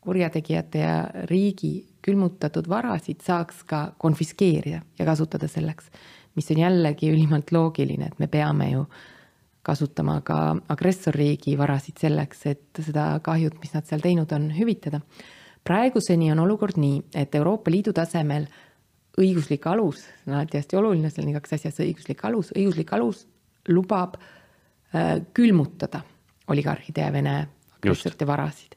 kurjategijate 0.00 0.78
ja 0.78 0.96
riigi 1.30 1.86
külmutatud 2.02 2.68
varasid 2.68 3.20
saaks 3.26 3.64
ka 3.66 3.92
konfiskeerida 3.98 4.80
ja 4.98 5.04
kasutada 5.04 5.48
selleks, 5.48 5.90
mis 6.34 6.50
on 6.50 6.62
jällegi 6.62 7.10
ülimalt 7.10 7.52
loogiline, 7.52 8.06
et 8.06 8.18
me 8.18 8.26
peame 8.30 8.70
ju 8.70 8.84
äh, 8.86 9.17
kasutama 9.62 10.20
ka 10.24 10.38
agressorriigi 10.72 11.56
varasid 11.58 11.98
selleks, 12.00 12.46
et 12.50 12.80
seda 12.84 13.10
kahjut, 13.24 13.58
mis 13.62 13.74
nad 13.74 13.88
seal 13.88 14.02
teinud 14.04 14.32
on, 14.32 14.50
hüvitada. 14.54 15.00
praeguseni 15.64 16.30
on 16.32 16.38
olukord 16.38 16.78
nii, 16.80 17.02
et 17.14 17.34
Euroopa 17.34 17.70
Liidu 17.70 17.92
tasemel 17.92 18.46
õiguslik 19.18 19.66
alus, 19.66 20.06
see 20.06 20.30
on 20.30 20.38
alati 20.38 20.60
hästi 20.60 20.78
oluline, 20.78 21.10
seal 21.10 21.26
on 21.26 21.34
igaks 21.34 21.52
asjas 21.58 21.80
õiguslik 21.84 22.24
alus, 22.24 22.52
õiguslik 22.56 22.92
alus 22.96 23.26
lubab 23.68 24.16
äh, 24.16 25.18
külmutada 25.34 26.04
oligarhide 26.48 27.04
ja 27.04 27.12
Vene 27.12 27.36
agressorite 27.76 28.26
varasid. 28.26 28.76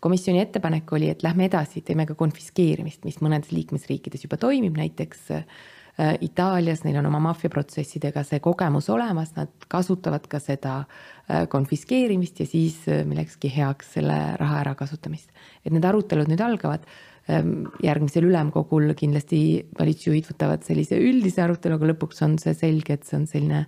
komisjoni 0.00 0.40
ettepanek 0.42 0.92
oli, 0.92 1.08
et 1.10 1.22
lähme 1.22 1.46
edasi, 1.46 1.80
teeme 1.80 2.04
ka 2.06 2.14
konfiskeerimist, 2.14 3.04
mis 3.04 3.16
mõnedes 3.24 3.50
liikmesriikides 3.50 4.26
juba 4.26 4.36
toimib, 4.36 4.76
näiteks 4.76 5.30
äh, 5.30 5.46
Äh, 5.46 5.75
Itaalias, 5.96 6.82
neil 6.84 6.98
on 7.00 7.06
oma 7.08 7.22
maffiaprotsessidega 7.30 8.20
see 8.28 8.40
kogemus 8.44 8.90
olemas, 8.92 9.30
nad 9.38 9.52
kasutavad 9.72 10.26
ka 10.28 10.36
seda 10.44 10.74
äh, 10.82 11.46
konfiskeerimist 11.48 12.42
ja 12.42 12.46
siis 12.48 12.82
äh, 12.92 13.00
millekski 13.08 13.48
heaks 13.54 13.94
selle 13.96 14.18
raha 14.36 14.60
ärakasutamist. 14.66 15.30
et 15.64 15.72
need 15.72 15.88
arutelud 15.88 16.28
nüüd 16.28 16.42
algavad 16.44 16.84
ähm, 17.32 17.64
järgmisel 17.80 18.28
ülemkogul 18.28 18.92
kindlasti 18.98 19.40
valitsusjuhid 19.78 20.28
võtavad 20.34 20.68
sellise 20.68 21.00
üldise 21.00 21.46
arutelu, 21.46 21.80
aga 21.80 21.90
lõpuks 21.94 22.22
on 22.28 22.36
see 22.44 22.52
selge, 22.54 22.98
et 22.98 23.08
see 23.08 23.16
on 23.16 23.26
selline 23.30 23.64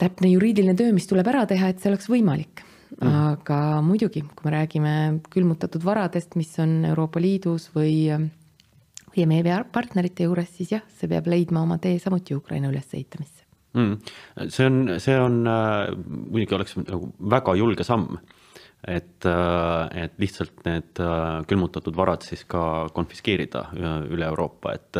täpne 0.00 0.32
juriidiline 0.32 0.72
töö, 0.72 0.96
mis 0.96 1.08
tuleb 1.10 1.28
ära 1.28 1.44
teha, 1.44 1.68
et 1.68 1.84
see 1.84 1.92
oleks 1.92 2.08
võimalik 2.08 2.64
mm.. 2.96 3.12
aga 3.36 3.60
muidugi, 3.84 4.24
kui 4.24 4.48
me 4.48 4.56
räägime 4.56 4.98
külmutatud 5.28 5.84
varadest, 5.84 6.32
mis 6.40 6.56
on 6.64 6.78
Euroopa 6.94 7.20
Liidus 7.20 7.68
või 7.76 8.08
ja 9.16 9.26
meie 9.30 9.60
partnerite 9.72 10.26
juures, 10.28 10.50
siis 10.56 10.74
jah, 10.76 10.82
see 10.98 11.10
peab 11.10 11.28
leidma 11.30 11.64
oma 11.66 11.78
tee 11.82 11.98
samuti 12.02 12.36
Ukraina 12.36 12.70
ülesehitamisse. 12.70 13.46
Mm.. 13.78 14.00
see 14.50 14.66
on, 14.66 14.78
see 14.98 15.14
on 15.14 15.44
äh,, 15.46 15.92
muidugi 15.94 16.56
oleks 16.56 16.74
nagu 16.80 17.12
väga 17.30 17.54
julge 17.54 17.86
samm, 17.86 18.16
et 18.82 19.26
äh,, 19.28 20.04
et 20.04 20.16
lihtsalt 20.18 20.64
need 20.66 20.98
äh, 20.98 21.44
külmutatud 21.46 21.94
varad 21.94 22.26
siis 22.26 22.42
ka 22.50 22.88
konfiskeerida 22.96 23.68
äh, 23.70 23.92
üle 24.10 24.26
Euroopa, 24.26 24.74
et, 24.74 24.98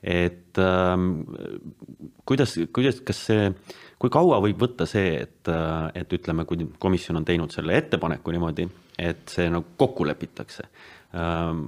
et 0.00 0.62
äh, 0.64 0.96
kuidas, 2.24 2.56
kuidas, 2.72 3.02
kas 3.04 3.20
see, 3.28 3.50
kui 3.98 4.10
kaua 4.12 4.40
võib 4.44 4.60
võtta 4.60 4.86
see, 4.88 5.22
et, 5.22 5.48
äh, 5.48 5.90
et 5.94 6.12
ütleme, 6.12 6.44
kui 6.44 6.68
komisjon 6.78 7.16
on 7.16 7.24
teinud 7.24 7.54
selle 7.54 7.78
ettepaneku 7.78 8.34
niimoodi, 8.34 8.68
et 8.98 9.28
see 9.32 9.48
nagu 9.52 9.76
kokku 9.76 10.04
lepitakse 10.08 10.68
Ehm, 11.16 11.66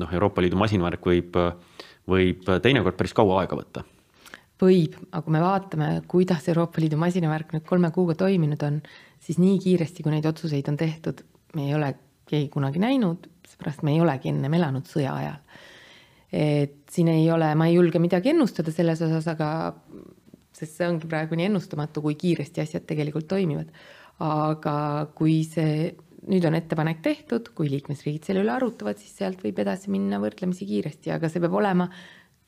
noh, 0.00 0.12
Euroopa 0.12 0.42
Liidu 0.42 0.58
masinavärk 0.58 1.06
võib, 1.06 1.38
võib 2.10 2.46
teinekord 2.64 2.96
päris 2.98 3.14
kaua 3.16 3.42
aega 3.42 3.58
võtta. 3.58 3.86
võib, 4.60 4.96
aga 5.08 5.22
kui 5.24 5.32
me 5.32 5.40
vaatame, 5.40 5.88
kuidas 6.10 6.48
Euroopa 6.52 6.82
Liidu 6.82 6.98
masinavärk 7.00 7.54
nüüd 7.54 7.64
kolme 7.68 7.90
kuuga 7.94 8.16
toiminud 8.18 8.60
on, 8.66 8.80
siis 9.22 9.38
nii 9.40 9.58
kiiresti, 9.62 10.04
kui 10.04 10.12
neid 10.12 10.26
otsuseid 10.28 10.68
on 10.68 10.76
tehtud, 10.80 11.22
me 11.56 11.68
ei 11.68 11.74
ole 11.76 11.94
keegi 12.28 12.50
kunagi 12.52 12.82
näinud, 12.82 13.24
seepärast 13.48 13.84
me 13.86 13.94
ei 13.94 14.02
olegi 14.04 14.28
ennem 14.28 14.58
elanud 14.58 14.88
sõja 14.88 15.14
ajal. 15.16 15.38
et 16.32 16.76
siin 16.92 17.08
ei 17.10 17.24
ole, 17.32 17.54
ma 17.58 17.66
ei 17.66 17.74
julge 17.74 17.98
midagi 17.98 18.30
ennustada 18.30 18.70
selles 18.70 19.00
osas, 19.02 19.26
aga 19.32 19.48
sest 20.60 20.76
see 20.78 20.88
ongi 20.90 21.08
praegu 21.10 21.38
nii 21.38 21.48
ennustamatu, 21.50 22.02
kui 22.04 22.18
kiiresti 22.20 22.64
asjad 22.64 22.86
tegelikult 22.88 23.28
toimivad. 23.30 23.72
aga 24.20 25.08
kui 25.16 25.38
see 25.48 25.94
nüüd 26.28 26.44
on 26.44 26.56
ettepanek 26.58 26.98
tehtud, 27.00 27.48
kui 27.56 27.70
liikmesriigid 27.72 28.26
selle 28.28 28.42
üle 28.44 28.52
arutavad, 28.52 28.98
siis 29.00 29.14
sealt 29.16 29.40
võib 29.40 29.62
edasi 29.62 29.88
minna 29.88 30.18
võrdlemisi 30.20 30.68
kiiresti, 30.68 31.14
aga 31.14 31.30
see 31.32 31.40
peab 31.40 31.56
olema, 31.56 31.88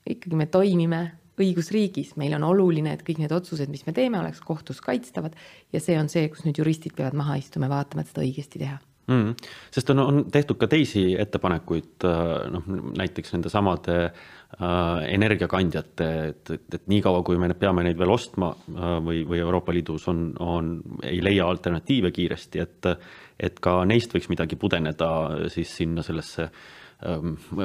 ikkagi 0.05 0.37
me 0.37 0.51
toimime 0.53 1.01
õigusriigis, 1.41 2.13
meil 2.21 2.37
on 2.37 2.45
oluline, 2.51 2.93
et 2.93 3.07
kõik 3.07 3.25
need 3.25 3.33
otsused, 3.33 3.73
mis 3.73 3.87
me 3.89 3.97
teeme, 3.97 4.21
oleks 4.21 4.45
kohtus 4.45 4.85
kaitstavad 4.85 5.39
ja 5.73 5.81
see 5.81 5.97
on 5.97 6.13
see, 6.13 6.29
kus 6.29 6.45
nüüd 6.45 6.61
juristid 6.61 6.93
peavad 6.99 7.17
maha 7.17 7.41
istuma 7.41 7.71
ja 7.71 7.79
vaatama, 7.79 8.05
et 8.05 8.13
seda 8.13 8.27
õigesti 8.27 8.61
teha 8.67 8.77
mm,. 9.07 9.35
sest 9.71 9.91
on, 9.91 10.03
on 10.03 10.21
tehtud 10.33 10.59
ka 10.61 10.69
teisi 10.71 11.13
ettepanekuid, 11.19 12.07
äh, 12.09 12.29
noh 12.53 12.69
näiteks 12.99 13.35
nendesamade 13.37 13.97
äh, 14.05 15.03
energiakandjate, 15.15 16.11
et, 16.29 16.55
et, 16.57 16.69
et 16.79 16.87
niikaua, 16.93 17.25
kui 17.27 17.41
me 17.41 17.53
peame 17.59 17.87
neid 17.87 17.99
veel 17.99 18.15
ostma 18.15 18.53
äh, 18.53 18.95
või, 19.05 19.25
või 19.29 19.43
Euroopa 19.43 19.75
Liidus 19.75 20.09
on, 20.13 20.31
on, 20.43 20.77
ei 21.09 21.23
leia 21.25 21.49
alternatiive 21.49 22.15
kiiresti, 22.15 22.67
et 22.67 22.95
et 23.43 23.57
ka 23.59 23.81
neist 23.89 24.13
võiks 24.15 24.29
midagi 24.31 24.55
pudeneda 24.61 25.09
siis 25.51 25.73
sinna 25.81 26.05
sellesse 26.07 26.45
ähm, 26.45 26.82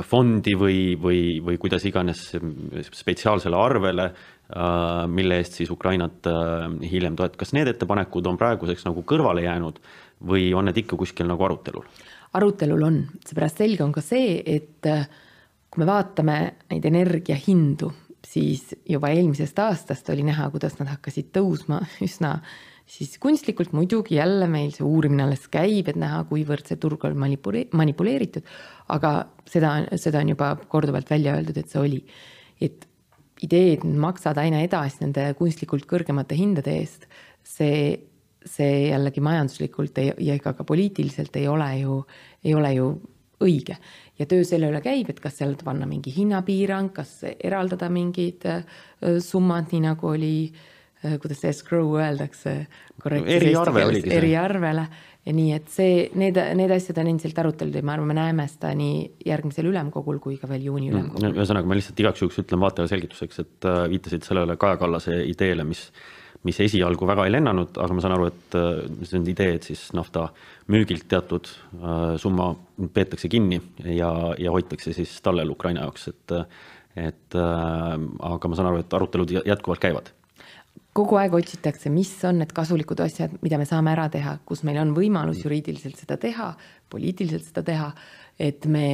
fondi 0.08 0.56
või, 0.58 0.80
või, 1.02 1.22
või 1.46 1.60
kuidas 1.62 1.86
iganes 1.86 2.24
spetsiaalsele 2.96 3.58
arvele, 3.58 4.08
äh, 4.10 5.04
mille 5.12 5.38
eest 5.42 5.60
siis 5.60 5.72
Ukrainat 5.74 6.28
äh, 6.30 6.66
hiljem 6.92 7.16
toetada. 7.16 7.38
kas 7.38 7.54
need 7.54 7.70
ettepanekud 7.70 8.28
on 8.28 8.40
praeguseks 8.40 8.88
nagu 8.88 9.04
kõrvale 9.06 9.46
jäänud 9.46 9.80
või 10.28 10.50
on 10.58 10.66
need 10.70 10.82
ikka 10.84 10.98
kuskil 10.98 11.30
nagu 11.30 11.46
arutelul? 11.46 11.86
arutelul 12.38 12.84
on, 12.84 13.00
seepärast 13.26 13.62
selge 13.62 13.84
on 13.86 13.94
ka 13.94 14.02
see, 14.02 14.42
et 14.46 14.90
äh, 14.90 15.06
kui 15.70 15.84
me 15.84 15.90
vaatame 15.90 16.38
neid 16.72 16.86
energiahindu, 16.90 17.92
siis 18.26 18.74
juba 18.90 19.12
eelmisest 19.14 19.60
aastast 19.60 20.10
oli 20.10 20.26
näha, 20.28 20.50
kuidas 20.54 20.80
nad 20.82 20.90
hakkasid 20.96 21.30
tõusma 21.36 21.84
üsna 22.04 22.40
siis 22.88 23.18
kunstlikult 23.20 23.74
muidugi 23.76 24.16
jälle 24.16 24.48
meil 24.48 24.72
see 24.76 24.86
uurimine 24.88 25.26
alles 25.26 25.48
käib, 25.52 25.90
et 25.92 26.00
näha, 26.00 26.24
kuivõrd 26.30 26.70
see 26.70 26.80
turg 26.82 27.04
on 27.08 27.18
manipule-, 27.20 27.68
manipuleeritud, 27.76 28.48
aga 28.96 29.14
seda, 29.48 29.74
seda 30.00 30.24
on 30.24 30.32
juba 30.34 30.54
korduvalt 30.72 31.10
välja 31.12 31.36
öeldud, 31.36 31.60
et 31.60 31.72
see 31.72 31.82
oli. 31.84 32.04
et 32.62 32.88
idee, 33.46 33.76
et 33.76 33.84
maksad 33.86 34.40
aina 34.42 34.64
edasi 34.66 35.04
nende 35.04 35.28
kunstlikult 35.38 35.86
kõrgemate 35.86 36.34
hindade 36.34 36.74
eest, 36.74 37.04
see, 37.46 37.92
see 38.42 38.88
jällegi 38.88 39.22
majanduslikult 39.22 40.00
ei, 40.02 40.10
ja 40.26 40.40
ega 40.40 40.56
ka 40.58 40.66
poliitiliselt 40.66 41.36
ei 41.38 41.46
ole 41.48 41.68
ju, 41.84 42.00
ei 42.44 42.56
ole 42.58 42.72
ju 42.74 42.88
õige. 43.46 43.78
Ja 44.18 44.26
töö 44.26 44.42
selle 44.48 44.72
üle 44.72 44.82
käib, 44.82 45.12
et 45.12 45.20
kas 45.22 45.38
seal 45.38 45.54
panna 45.62 45.86
mingi 45.86 46.10
hinnapiirang, 46.16 46.90
kas 46.96 47.20
eraldada 47.38 47.92
mingid 47.94 48.48
summad, 49.22 49.70
nii 49.70 49.84
nagu 49.86 50.10
oli 50.10 50.34
äh, 50.48 50.58
Äh, 50.58 50.77
kuidas 51.02 51.44
see 51.44 51.52
escrow 51.54 51.98
öeldakse. 52.00 52.56
eriarve 53.06 53.86
oligi 53.86 54.10
see. 54.10 54.18
eriarvele 54.18 54.88
ja 55.28 55.34
nii, 55.36 55.48
et 55.58 55.72
see, 55.72 55.96
need, 56.18 56.38
need 56.58 56.72
asjad 56.72 57.02
on 57.02 57.10
endiselt 57.12 57.40
arutelud 57.42 57.76
ja 57.76 57.84
ma 57.86 57.98
arvan, 57.98 58.12
me 58.12 58.16
näeme 58.18 58.46
seda 58.50 58.72
nii 58.78 59.26
järgmisel 59.28 59.68
ülemkogul 59.72 60.22
kui 60.24 60.38
ka 60.40 60.48
veel 60.50 60.70
juuni 60.70 60.92
ülemkogul. 60.94 61.34
ühesõnaga, 61.34 61.68
ma 61.68 61.78
lihtsalt 61.78 62.00
igaks 62.04 62.24
juhuks 62.24 62.40
ütlen 62.44 62.64
vaatajale 62.64 62.94
selgituseks, 62.94 63.42
et 63.44 63.68
äh, 63.68 63.82
viitasid 63.92 64.28
sellele 64.28 64.56
Kaja 64.60 64.80
Kallase 64.80 65.20
ideele, 65.28 65.68
mis, 65.68 65.84
mis 66.48 66.62
esialgu 66.64 67.10
väga 67.10 67.28
ei 67.28 67.36
lennanud, 67.36 67.76
aga 67.76 67.98
ma 67.98 68.06
saan 68.06 68.16
aru, 68.16 68.32
et 68.32 68.58
äh, 68.60 68.82
see 69.04 69.20
on 69.20 69.28
idee, 69.34 69.58
et 69.60 69.68
siis 69.68 69.84
nafta 69.98 70.30
müügilt 70.72 71.08
teatud 71.12 71.52
summa 72.24 72.50
peetakse 72.96 73.30
kinni 73.32 73.60
ja, 73.84 74.12
ja 74.40 74.56
hoitakse 74.56 74.96
siis 74.96 75.20
tallel 75.24 75.52
Ukraina 75.54 75.86
jaoks, 75.86 76.10
et 76.14 76.40
et 76.98 77.36
aga 77.38 78.50
ma 78.50 78.58
saan 78.58 78.72
aru, 78.72 78.80
et 78.82 78.94
arutelud 78.98 79.32
jätkuvalt 79.46 79.84
käivad 79.84 80.08
kogu 80.98 81.20
aeg 81.22 81.36
otsitakse, 81.38 81.92
mis 81.94 82.12
on 82.28 82.42
need 82.42 82.54
kasulikud 82.56 83.02
asjad, 83.06 83.38
mida 83.46 83.60
me 83.62 83.68
saame 83.70 83.94
ära 83.94 84.08
teha, 84.14 84.38
kus 84.48 84.64
meil 84.68 84.80
on 84.82 84.96
võimalus 84.98 85.44
juriidiliselt 85.46 86.00
seda 86.02 86.18
teha, 86.22 86.52
poliitiliselt 86.90 87.46
seda 87.46 87.64
teha, 87.68 87.92
et 88.42 88.66
me 88.72 88.88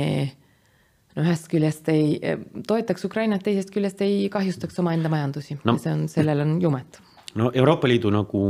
no 1.13 1.23
ühest 1.23 1.49
küljest 1.51 1.89
ei 1.93 2.35
toetaks 2.67 3.05
Ukrainat, 3.07 3.43
teisest 3.45 3.71
küljest 3.73 4.01
ei 4.05 4.27
kahjustaks 4.33 4.79
omaenda 4.81 5.11
majandusi 5.13 5.59
no,. 5.63 5.77
see 5.77 5.93
on, 5.93 6.07
sellel 6.11 6.41
on 6.45 6.55
jumet 6.61 6.99
no 7.39 7.51
Euroopa 7.53 7.89
Liidu 7.89 8.11
nagu 8.13 8.43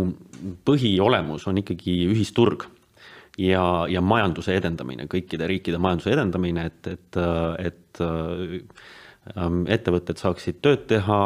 põhiolemus 0.67 1.47
on 1.51 1.59
ikkagi 1.61 1.97
ühisturg 2.11 2.65
ja, 3.39 3.63
ja 3.89 4.01
majanduse 4.03 4.55
edendamine, 4.57 5.07
kõikide 5.11 5.47
riikide 5.49 5.79
majanduse 5.81 6.13
edendamine, 6.13 6.67
et, 6.69 6.91
et, 6.93 7.21
et 7.67 8.03
ettevõtted 9.23 10.19
saaksid 10.19 10.57
tööd 10.59 10.81
teha, 10.89 11.19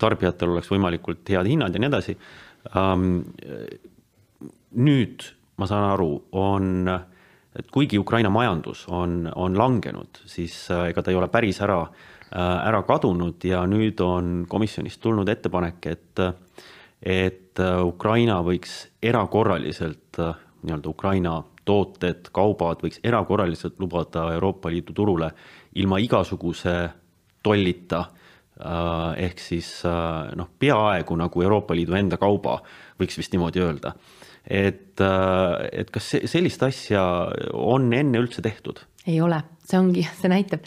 tarbijatel 0.00 0.54
oleks 0.54 0.70
võimalikult 0.72 1.28
head 1.28 1.50
hinnad 1.50 1.74
ja 1.74 1.82
nii 1.82 1.90
edasi. 1.90 2.14
Ähm, 2.76 3.18
nüüd 4.72 5.26
ma 5.58 5.66
saan 5.66 5.88
aru, 5.92 6.12
on, 6.38 6.86
et 7.58 7.70
kuigi 7.74 7.98
Ukraina 7.98 8.30
majandus 8.30 8.84
on, 8.94 9.26
on 9.34 9.58
langenud, 9.58 10.22
siis 10.30 10.54
äh, 10.70 10.88
ega 10.92 11.02
ta 11.02 11.12
ei 11.12 11.18
ole 11.18 11.28
päris 11.32 11.60
ära, 11.64 11.80
äh, 12.30 12.54
ära 12.70 12.84
kadunud 12.86 13.44
ja 13.44 13.64
nüüd 13.66 14.00
on 14.04 14.44
komisjonist 14.50 15.02
tulnud 15.02 15.28
ettepanek, 15.28 15.90
et, 15.90 16.24
et 17.02 17.62
äh, 17.62 17.80
Ukraina 17.84 18.38
võiks 18.46 18.84
erakorraliselt 19.02 20.22
nii-öelda 20.62 20.90
Ukraina 20.90 21.34
tooted, 21.68 22.30
kaubad 22.34 22.80
võiks 22.84 23.02
erakorraliselt 23.04 23.76
lubada 23.82 24.28
Euroopa 24.34 24.72
Liidu 24.72 24.96
turule 24.96 25.30
ilma 25.76 26.00
igasuguse 26.00 26.78
tollita. 27.44 28.06
Ehk 29.16 29.38
siis 29.38 29.68
noh, 30.34 30.48
peaaegu 30.58 31.14
nagu 31.20 31.44
Euroopa 31.44 31.76
Liidu 31.78 31.94
enda 31.94 32.18
kauba, 32.18 32.56
võiks 32.98 33.20
vist 33.20 33.36
niimoodi 33.36 33.62
öelda. 33.62 33.92
Et, 34.48 34.96
äh, 35.04 35.68
et 35.72 35.90
kas 35.92 36.06
sellist 36.24 36.62
asja 36.64 37.02
on 37.52 37.92
enne 37.92 38.22
üldse 38.22 38.42
tehtud? 38.42 38.80
ei 39.08 39.20
ole, 39.24 39.38
see 39.64 39.78
ongi, 39.78 40.02
see 40.18 40.28
näitab, 40.28 40.66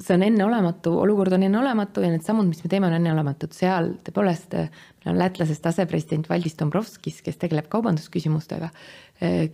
see 0.00 0.14
on 0.16 0.24
enneolematu, 0.26 0.92
olukord 1.04 1.36
on 1.36 1.44
enneolematu 1.46 2.02
ja 2.02 2.10
need 2.10 2.24
sammud, 2.26 2.48
mis 2.50 2.62
me 2.64 2.70
teeme, 2.70 2.88
on 2.88 2.96
enneolematud, 2.98 3.54
seal 3.54 3.92
tõepoolest 4.06 4.56
meil 4.58 5.12
on 5.12 5.20
lätlasest 5.20 5.66
asepresident 5.70 6.28
Valdis 6.30 6.56
Dombrovskis, 6.58 7.20
kes 7.22 7.38
tegeleb 7.40 7.68
kaubandusküsimustega, 7.72 8.70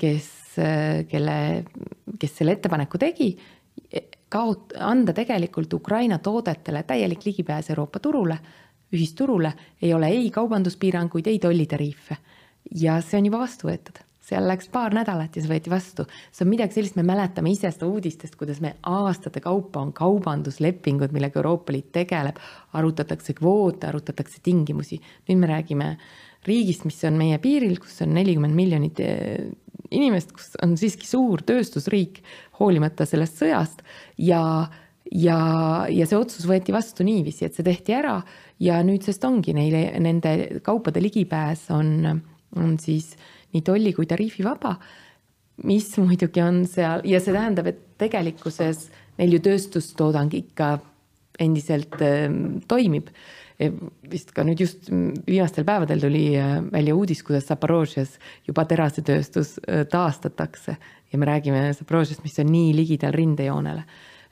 kes, 0.00 0.30
kelle, 1.10 1.36
kes 2.20 2.36
selle 2.40 2.56
ettepaneku 2.56 3.00
tegi, 3.02 3.30
kaot-, 4.32 4.76
anda 4.80 5.14
tegelikult 5.16 5.72
Ukraina 5.76 6.18
toodetele 6.18 6.82
täielik 6.88 7.24
ligipääs 7.26 7.70
Euroopa 7.74 8.00
turule, 8.00 8.38
ühisturule, 8.94 9.52
ei 9.82 9.94
ole 9.94 10.08
ei 10.10 10.30
kaubanduspiiranguid, 10.34 11.26
ei 11.26 11.38
tollitariife. 11.38 12.16
Ja 12.80 13.00
see 13.04 13.18
on 13.20 13.28
juba 13.28 13.40
vastu 13.42 13.68
võetud, 13.68 14.00
seal 14.30 14.46
läks 14.48 14.70
paar 14.72 14.94
nädalat 14.94 15.36
ja 15.36 15.42
see 15.42 15.50
võeti 15.50 15.72
vastu. 15.72 16.06
see 16.30 16.44
on 16.46 16.52
midagi 16.52 16.78
sellist, 16.78 16.96
me 16.98 17.04
mäletame 17.06 17.52
ise 17.52 17.70
seda 17.72 17.88
uudistest, 17.90 18.36
kuidas 18.40 18.60
me 18.64 18.76
aastate 18.86 19.42
kaupa 19.44 19.82
on 19.82 19.92
kaubanduslepingud, 19.96 21.14
millega 21.14 21.40
Euroopa 21.40 21.74
Liit 21.74 21.90
tegeleb, 21.96 22.38
arutatakse 22.78 23.34
kvoote, 23.38 23.88
arutatakse 23.90 24.42
tingimusi. 24.42 25.00
nüüd 25.28 25.40
me 25.40 25.50
räägime 25.50 25.96
riigist, 26.46 26.86
mis 26.88 27.00
on 27.04 27.18
meie 27.20 27.38
piiril, 27.42 27.78
kus 27.82 28.00
on 28.04 28.14
nelikümmend 28.16 28.56
miljonit 28.56 29.00
eh, 29.04 29.50
inimest, 29.90 30.32
kus 30.36 30.54
on 30.62 30.76
siiski 30.80 31.08
suur 31.08 31.42
tööstusriik, 31.46 32.22
hoolimata 32.60 33.06
sellest 33.08 33.42
sõjast 33.42 33.84
ja 34.16 34.42
ja, 35.10 35.36
ja 35.90 36.06
see 36.06 36.14
otsus 36.16 36.46
võeti 36.46 36.70
vastu 36.72 37.02
niiviisi, 37.02 37.44
et 37.44 37.56
see 37.56 37.66
tehti 37.66 37.96
ära 37.96 38.20
ja 38.62 38.78
nüüdsest 38.86 39.24
ongi 39.26 39.56
neile, 39.56 39.88
nende 39.98 40.60
kaupade 40.62 41.02
ligipääs 41.02 41.66
on 41.74 42.20
on 42.56 42.78
siis 42.82 43.12
nii 43.54 43.62
tolli 43.66 43.92
kui 43.96 44.06
tariifivaba, 44.08 44.76
mis 45.68 45.90
muidugi 46.00 46.42
on 46.44 46.64
seal 46.68 47.04
ja 47.08 47.20
see 47.20 47.34
tähendab, 47.36 47.68
et 47.70 47.82
tegelikkuses 48.00 48.88
neil 49.18 49.36
ju 49.36 49.42
tööstustoodang 49.44 50.32
ikka 50.38 50.78
endiselt 51.40 52.00
äh, 52.04 52.28
toimib. 52.68 53.12
vist 54.08 54.30
ka 54.32 54.40
nüüd 54.40 54.56
just 54.62 54.86
viimastel 54.88 55.66
päevadel 55.68 56.00
tuli 56.00 56.30
äh, 56.40 56.62
välja 56.72 56.94
uudis, 56.96 57.20
kuidas 57.22 57.44
Zaporožjes 57.50 58.14
juba 58.46 58.64
terasetööstus 58.64 59.58
äh, 59.60 59.84
taastatakse 59.84 60.76
ja 61.12 61.18
me 61.18 61.26
räägime 61.28 61.74
Zaporožjest, 61.76 62.24
mis 62.24 62.38
on 62.40 62.48
nii 62.52 62.72
ligidal 62.76 63.12
rindejoonele. 63.12 63.84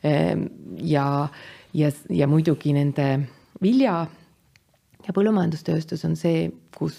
Ehm, 0.03 0.47
ja, 0.81 1.29
ja, 1.75 1.91
ja 2.09 2.29
muidugi 2.31 2.73
nende 2.73 3.09
vilja 3.63 4.07
ja 5.07 5.15
põllumajandustööstus 5.15 6.05
on 6.07 6.15
see, 6.17 6.49
kus, 6.79 6.99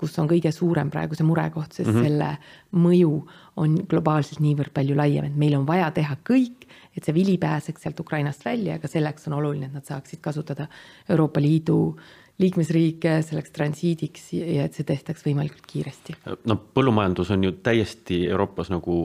kus 0.00 0.18
on 0.18 0.28
kõige 0.30 0.52
suurem 0.54 0.90
praegu 0.90 1.16
see 1.18 1.26
murekoht, 1.26 1.72
sest 1.72 1.90
mm 1.90 1.96
-hmm. 1.96 2.06
selle 2.08 2.84
mõju 2.86 3.12
on 3.56 3.74
globaalselt 3.90 4.40
niivõrd 4.40 4.72
palju 4.74 4.96
laiem, 4.96 5.24
et 5.28 5.36
meil 5.36 5.58
on 5.58 5.66
vaja 5.66 5.90
teha 5.90 6.16
kõik, 6.30 6.68
et 6.96 7.04
see 7.04 7.14
vili 7.14 7.36
pääseks 7.38 7.82
sealt 7.82 8.00
Ukrainast 8.00 8.44
välja, 8.44 8.74
aga 8.74 8.88
selleks 8.88 9.28
on 9.28 9.38
oluline, 9.38 9.66
et 9.66 9.72
nad 9.72 9.84
saaksid 9.84 10.20
kasutada 10.20 10.66
Euroopa 11.08 11.40
Liidu 11.40 11.96
liikmesriike 12.38 13.16
selleks 13.26 13.50
transiidiks 13.50 14.28
ja 14.36 14.66
et 14.68 14.76
see 14.76 14.86
tehtaks 14.86 15.24
võimalikult 15.26 15.64
kiiresti. 15.66 16.14
no 16.46 16.56
põllumajandus 16.74 17.32
on 17.34 17.44
ju 17.44 17.52
täiesti 17.62 18.20
Euroopas 18.28 18.70
nagu, 18.70 18.98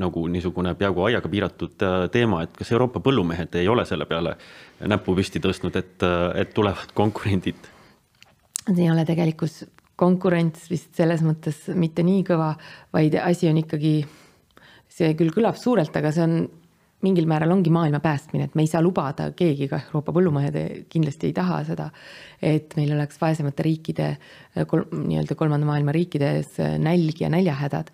nagu 0.00 0.24
niisugune 0.32 0.72
peaaegu 0.80 1.04
aiaga 1.10 1.28
piiratud 1.28 1.84
äh, 1.84 2.08
teema, 2.14 2.42
et 2.46 2.56
kas 2.56 2.72
Euroopa 2.72 3.00
põllumehed 3.04 3.60
ei 3.60 3.68
ole 3.68 3.84
selle 3.88 4.08
peale 4.08 4.36
näppu 4.88 5.14
püsti 5.18 5.42
tõstnud, 5.44 5.76
et, 5.76 6.08
et 6.40 6.54
tulevad 6.56 6.96
konkurendid 6.96 7.68
ei 8.70 8.90
ole 8.90 9.04
tegelikkus. 9.08 9.62
Konkurents 10.02 10.66
vist 10.70 10.96
selles 10.96 11.20
mõttes 11.22 11.68
mitte 11.78 12.02
nii 12.02 12.24
kõva, 12.26 12.54
vaid 12.94 13.14
asi 13.20 13.46
on 13.50 13.60
ikkagi, 13.60 14.00
see 14.90 15.12
küll 15.18 15.30
kõlab 15.34 15.58
suurelt, 15.60 15.94
aga 15.94 16.10
see 16.14 16.24
on 16.24 16.36
mingil 17.02 17.26
määral 17.26 17.50
ongi 17.50 17.70
maailma 17.74 17.98
päästmine, 18.02 18.46
et 18.46 18.54
me 18.58 18.62
ei 18.64 18.70
saa 18.70 18.82
lubada, 18.82 19.28
keegi 19.36 19.66
ka 19.70 19.80
Euroopa 19.88 20.14
põllumehed 20.14 20.56
kindlasti 20.90 21.30
ei 21.30 21.34
taha 21.36 21.58
seda, 21.66 21.88
et 22.42 22.76
meil 22.78 22.94
oleks 22.94 23.18
vaesemate 23.20 23.66
riikide 23.66 24.08
nii-öelda 24.54 25.36
kolmanda 25.38 25.66
maailma 25.66 25.94
riikides 25.94 26.60
nälg 26.82 27.22
ja 27.24 27.30
näljahädad, 27.32 27.90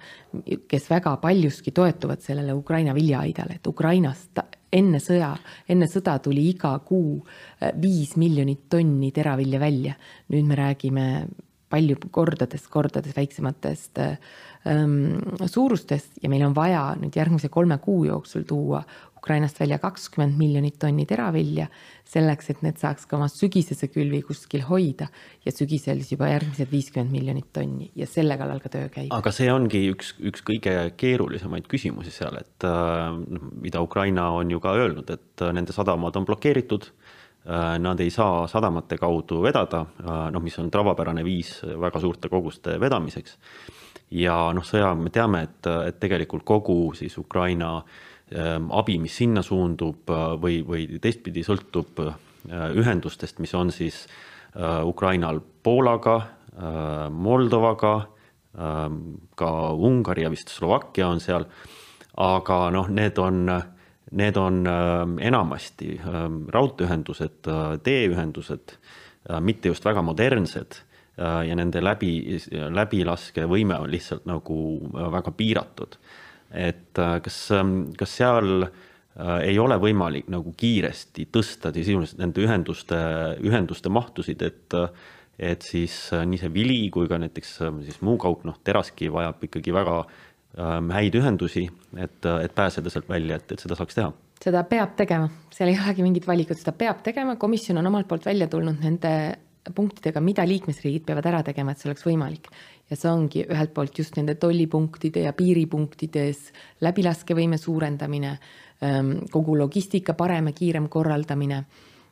kes 0.68 0.90
väga 0.92 1.16
paljuski 1.24 1.72
toetuvad 1.76 2.24
sellele 2.24 2.56
Ukraina 2.56 2.94
viljaaidale, 2.96 3.58
et 3.58 3.72
Ukrainast 3.72 4.44
enne 4.72 5.00
sõja, 5.00 5.32
enne 5.68 5.88
sõda 5.88 6.18
tuli 6.22 6.48
iga 6.50 6.74
kuu 6.84 7.18
viis 7.80 8.16
miljonit 8.16 8.66
tonni 8.70 9.12
teravilja 9.12 9.60
välja. 9.60 9.94
nüüd 10.28 10.44
me 10.44 10.56
räägime 10.56 11.04
palju 11.68 11.96
kordades, 12.10 12.66
kordades 12.68 13.16
väiksematest 13.16 14.00
ähm, 14.00 15.18
suurustest 15.46 16.20
ja 16.22 16.30
meil 16.32 16.46
on 16.46 16.56
vaja 16.56 16.94
nüüd 17.00 17.16
järgmise 17.16 17.50
kolme 17.52 17.78
kuu 17.84 18.04
jooksul 18.08 18.46
tuua 18.48 18.82
Ukrainast 19.18 19.60
välja 19.60 19.78
kakskümmend 19.82 20.38
miljonit 20.38 20.78
tonni 20.78 21.04
teravilja, 21.08 21.66
selleks 22.08 22.52
et 22.52 22.62
need 22.64 22.78
saaks 22.80 23.06
ka 23.08 23.18
oma 23.18 23.28
sügisese 23.30 23.90
külvi 23.90 24.22
kuskil 24.26 24.62
hoida 24.68 25.08
ja 25.44 25.52
sügisel 25.52 26.00
siis 26.00 26.14
juba 26.14 26.30
järgmised 26.30 26.70
viiskümmend 26.70 27.12
miljonit 27.12 27.50
tonni 27.52 27.90
ja 27.98 28.06
selle 28.08 28.38
kallal 28.40 28.62
ka 28.62 28.72
töö 28.72 28.88
käib. 28.94 29.12
aga 29.14 29.32
see 29.34 29.50
ongi 29.52 29.82
üks, 29.92 30.14
üks 30.30 30.44
kõige 30.46 30.74
keerulisemaid 30.96 31.68
küsimusi 31.70 32.14
seal, 32.14 32.38
et 32.40 32.66
äh, 32.68 33.10
mida 33.60 33.82
Ukraina 33.84 34.30
on 34.38 34.54
ju 34.54 34.62
ka 34.62 34.76
öelnud, 34.78 35.10
et 35.10 35.44
äh, 35.44 35.54
nende 35.56 35.74
sadamad 35.76 36.16
on 36.16 36.28
blokeeritud 36.28 36.88
äh, 36.92 37.16
Nad 37.80 38.00
ei 38.04 38.10
saa 38.12 38.42
sadamate 38.50 38.98
kaudu 39.00 39.38
vedada, 39.40 39.78
noh, 40.04 40.42
mis 40.44 40.58
on 40.60 40.66
tavapärane 40.68 41.22
viis 41.24 41.54
väga 41.64 42.00
suurte 42.02 42.28
koguste 42.28 42.74
vedamiseks. 42.80 43.38
ja 44.10 44.34
noh, 44.52 44.64
sõja 44.64 44.90
me 44.96 45.08
teame, 45.12 45.42
et, 45.46 45.68
et 45.88 45.96
tegelikult 46.00 46.44
kogu 46.44 46.92
siis 46.98 47.16
Ukraina 47.20 47.70
äh, 47.78 48.17
abi, 48.30 48.98
mis 49.00 49.16
sinna 49.16 49.42
suundub 49.42 50.10
äh, 50.10 50.34
või, 50.40 50.60
või 50.66 51.00
teistpidi 51.00 51.44
sõltub 51.46 52.02
äh, 52.04 52.16
ühendustest, 52.76 53.38
mis 53.40 53.54
on 53.56 53.72
siis 53.72 54.04
äh, 54.56 54.84
Ukrainal 54.84 55.40
Poolaga, 55.62 56.20
Moldovaga, 56.58 57.92
ähm, 58.58 58.96
ka 59.38 59.70
Ungari 59.70 60.24
ja 60.24 60.30
vist 60.32 60.50
Slovakkia 60.50 61.06
on 61.06 61.20
seal. 61.22 61.44
aga 62.18 62.56
noh, 62.74 62.88
need 62.90 63.18
on, 63.22 63.44
need 64.10 64.36
on 64.36 64.66
ähm, 64.66 65.12
enamasti 65.22 66.00
raudteeühendused, 66.50 67.46
teeühendused, 67.86 68.74
mitte 69.40 69.68
just 69.68 69.84
väga 69.86 70.02
modernsed 70.02 70.80
ja 71.18 71.54
nende 71.54 71.78
läbi, 71.78 72.40
läbilaskevõime 72.50 73.78
on 73.78 73.90
lihtsalt 73.92 74.26
nagu 74.26 74.58
väga 75.14 75.30
piiratud 75.30 75.94
et 76.54 76.98
äh, 76.98 77.18
kas, 77.24 77.38
ähm, 77.56 77.90
kas 77.98 78.14
seal 78.20 78.64
äh, 78.64 79.40
ei 79.48 79.58
ole 79.60 79.76
võimalik 79.80 80.30
nagu 80.32 80.54
kiiresti 80.56 81.28
tõsta 81.32 81.72
sisuliselt 81.74 82.20
nende 82.22 82.44
ühenduste, 82.44 82.98
ühenduste 83.44 83.92
mahtusid, 83.92 84.44
et 84.46 84.78
et 85.38 85.62
siis 85.62 85.94
äh, 86.16 86.24
nii 86.26 86.40
see 86.40 86.50
vili 86.50 86.78
kui 86.90 87.06
ka 87.10 87.18
näiteks 87.20 87.58
siis 87.86 88.00
muu 88.02 88.16
kaup, 88.18 88.42
noh, 88.48 88.56
teraski 88.64 89.10
vajab 89.12 89.44
ikkagi 89.46 89.74
väga 89.74 89.98
ähm, 90.02 90.88
häid 90.90 91.18
ühendusi, 91.20 91.68
et, 91.94 92.24
et 92.26 92.54
pääseda 92.56 92.90
sealt 92.90 93.06
välja, 93.10 93.38
et, 93.38 93.52
et 93.54 93.62
seda 93.62 93.78
saaks 93.78 94.00
teha. 94.00 94.08
Seda 94.42 94.64
peab 94.66 94.96
tegema, 94.98 95.28
seal 95.54 95.70
ei 95.70 95.78
olegi 95.78 96.02
mingit 96.02 96.26
valikut, 96.26 96.58
seda 96.58 96.74
peab 96.74 97.04
tegema, 97.06 97.36
komisjon 97.38 97.78
on 97.78 97.90
omalt 97.90 98.08
poolt 98.10 98.26
välja 98.26 98.48
tulnud 98.50 98.82
nende 98.82 99.12
punktidega, 99.74 100.22
mida 100.24 100.46
liikmesriigid 100.48 101.04
peavad 101.06 101.26
ära 101.30 101.44
tegema, 101.46 101.74
et 101.74 101.82
see 101.82 101.90
oleks 101.90 102.06
võimalik 102.06 102.50
ja 102.88 102.96
see 102.96 103.10
ongi 103.10 103.44
ühelt 103.44 103.74
poolt 103.76 103.98
just 104.00 104.16
nende 104.16 104.38
tollipunktide 104.40 105.26
ja 105.26 105.34
piiripunktides 105.36 106.48
läbilaskevõime 106.84 107.58
suurendamine, 107.60 108.32
ähm, 108.84 109.12
kogu 109.32 109.58
logistika 109.58 110.16
parem 110.18 110.50
ja 110.50 110.56
kiirem 110.56 110.88
korraldamine, 110.92 111.62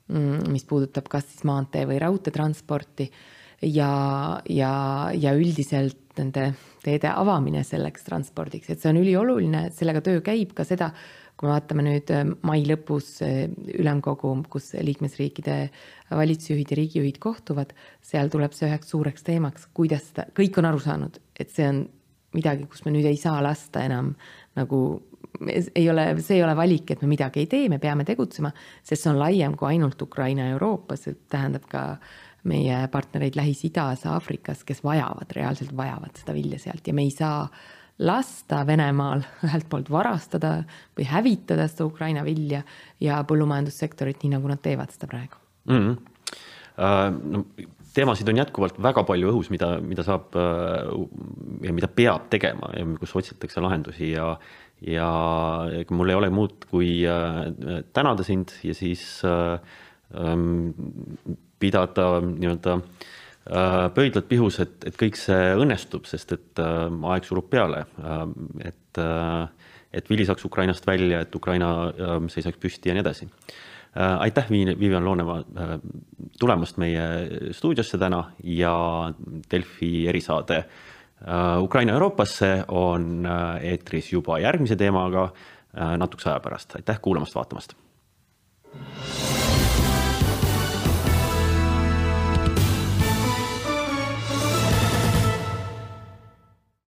mm, 0.08 0.50
mis 0.52 0.66
puudutab 0.68 1.08
kas 1.12 1.28
siis 1.30 1.46
maantee 1.48 1.86
või 1.88 2.00
raudteetransporti 2.02 3.10
ja, 3.62 4.40
ja, 4.48 4.72
ja 5.14 5.36
üldiselt 5.36 6.18
nende 6.18 6.50
teede 6.84 7.10
avamine 7.12 7.64
selleks 7.66 8.06
transpordiks, 8.06 8.70
et 8.70 8.80
see 8.80 8.92
on 8.92 9.00
ülioluline, 9.00 9.66
sellega 9.76 10.02
töö 10.04 10.20
käib, 10.24 10.54
ka 10.56 10.64
seda, 10.64 10.92
kui 11.36 11.48
me 11.48 11.52
vaatame 11.52 11.84
nüüd 11.84 12.12
äh, 12.14 12.24
mai 12.48 12.62
lõpus 12.68 13.10
äh, 13.24 13.44
ülemkogu, 13.76 14.32
kus 14.52 14.72
liikmesriikide 14.74 15.58
valitsusjuhid 16.10 16.72
ja 16.72 16.80
riigijuhid 16.80 17.20
kohtuvad, 17.22 17.74
seal 18.04 18.32
tuleb 18.32 18.56
see 18.56 18.70
üheks 18.70 18.92
suureks 18.94 19.26
teemaks, 19.26 19.68
kuidas 19.76 20.10
seda, 20.10 20.28
kõik 20.36 20.56
on 20.60 20.70
aru 20.70 20.80
saanud, 20.82 21.20
et 21.36 21.52
see 21.52 21.68
on 21.68 21.84
midagi, 22.36 22.66
kus 22.70 22.84
me 22.86 22.94
nüüd 22.94 23.08
ei 23.08 23.18
saa 23.20 23.38
lasta 23.44 23.84
enam 23.86 24.14
nagu 24.56 24.80
ei 25.74 25.90
ole, 25.90 26.06
see 26.24 26.38
ei 26.38 26.44
ole 26.44 26.54
valik, 26.56 26.90
et 26.92 27.02
me 27.04 27.10
midagi 27.10 27.42
ei 27.42 27.50
tee, 27.50 27.66
me 27.68 27.78
peame 27.82 28.06
tegutsema, 28.08 28.50
sest 28.82 29.04
see 29.04 29.12
on 29.12 29.20
laiem 29.20 29.56
kui 29.58 29.74
ainult 29.74 30.00
Ukraina 30.02 30.46
ja 30.46 30.56
Euroopa, 30.56 30.96
see 30.96 31.16
tähendab 31.30 31.66
ka 31.70 31.82
meie 32.46 32.84
partnereid 32.92 33.36
Lähis-Idas, 33.36 34.06
Aafrikas, 34.08 34.62
kes 34.64 34.82
vajavad, 34.86 35.32
reaalselt 35.36 35.74
vajavad 35.76 36.20
seda 36.20 36.34
vilja 36.36 36.60
sealt 36.62 36.86
ja 36.86 36.94
me 36.94 37.04
ei 37.06 37.12
saa 37.14 37.42
lasta 37.98 38.60
Venemaal 38.66 39.24
ühelt 39.46 39.68
poolt 39.70 39.88
varastada 39.92 40.58
või 40.96 41.06
hävitada 41.08 41.68
seda 41.70 41.86
Ukraina 41.88 42.24
vilja 42.26 42.62
ja 43.00 43.22
põllumajandussektorit, 43.28 44.20
nii 44.22 44.34
nagu 44.36 44.52
nad 44.52 44.60
teevad 44.64 44.92
seda 44.94 45.08
praegu 45.10 45.40
mm. 45.70 45.80
-hmm. 45.80 46.12
Uh, 46.76 47.08
no, 47.32 47.46
teemasid 47.94 48.28
on 48.28 48.36
jätkuvalt 48.36 48.76
väga 48.82 49.00
palju 49.08 49.30
õhus, 49.30 49.48
mida, 49.48 49.78
mida 49.80 50.02
saab 50.04 50.34
uh, 50.36 51.06
ja 51.64 51.72
mida 51.72 51.88
peab 51.88 52.26
tegema 52.28 52.68
ja 52.76 52.84
kus 53.00 53.14
otsitakse 53.16 53.60
lahendusi 53.64 54.10
ja 54.10 54.36
ja 54.84 55.08
ega 55.72 55.94
mul 55.96 56.12
ei 56.12 56.18
ole 56.18 56.28
muud, 56.28 56.66
kui 56.68 57.00
uh, 57.08 57.80
tänada 57.96 58.22
sind 58.22 58.52
ja 58.62 58.74
siis 58.74 59.22
um, 59.24 60.74
pidada 61.58 62.20
nii-öelda 62.20 62.76
Äh, 62.76 63.16
pöidlad 63.94 64.26
pihus, 64.26 64.58
et, 64.62 64.74
et 64.88 64.96
kõik 64.98 65.18
see 65.18 65.52
õnnestub, 65.54 66.06
sest 66.10 66.34
et 66.34 66.62
äh, 66.62 66.88
aeg 67.12 67.28
surub 67.28 67.48
peale. 67.50 67.84
Äh, 68.02 68.24
et, 68.72 69.00
et 69.96 70.10
vili 70.10 70.26
saaks 70.26 70.44
Ukrainast 70.48 70.86
välja, 70.88 71.20
et 71.22 71.34
Ukraina 71.34 71.70
seisaks 72.32 72.58
püsti 72.60 72.90
ja 72.90 72.96
nii 72.96 73.04
edasi. 73.04 73.28
aitäh, 73.94 74.48
Vivian 74.50 75.04
Loonemaa 75.04 75.78
tulemast 76.40 76.76
meie 76.76 77.04
stuudiosse 77.52 77.98
täna 77.98 78.22
ja 78.44 78.74
Delfi 79.50 80.08
erisaade 80.08 80.64
Ukraina 81.60 81.92
Euroopasse 81.92 82.64
on 82.68 83.28
eetris 83.60 84.12
juba 84.12 84.38
järgmise 84.38 84.76
teemaga 84.76 85.30
natukese 85.96 86.30
aja 86.30 86.40
pärast. 86.40 86.76
aitäh 86.76 87.00
kuulamast, 87.00 87.34
vaatamast 87.34 87.76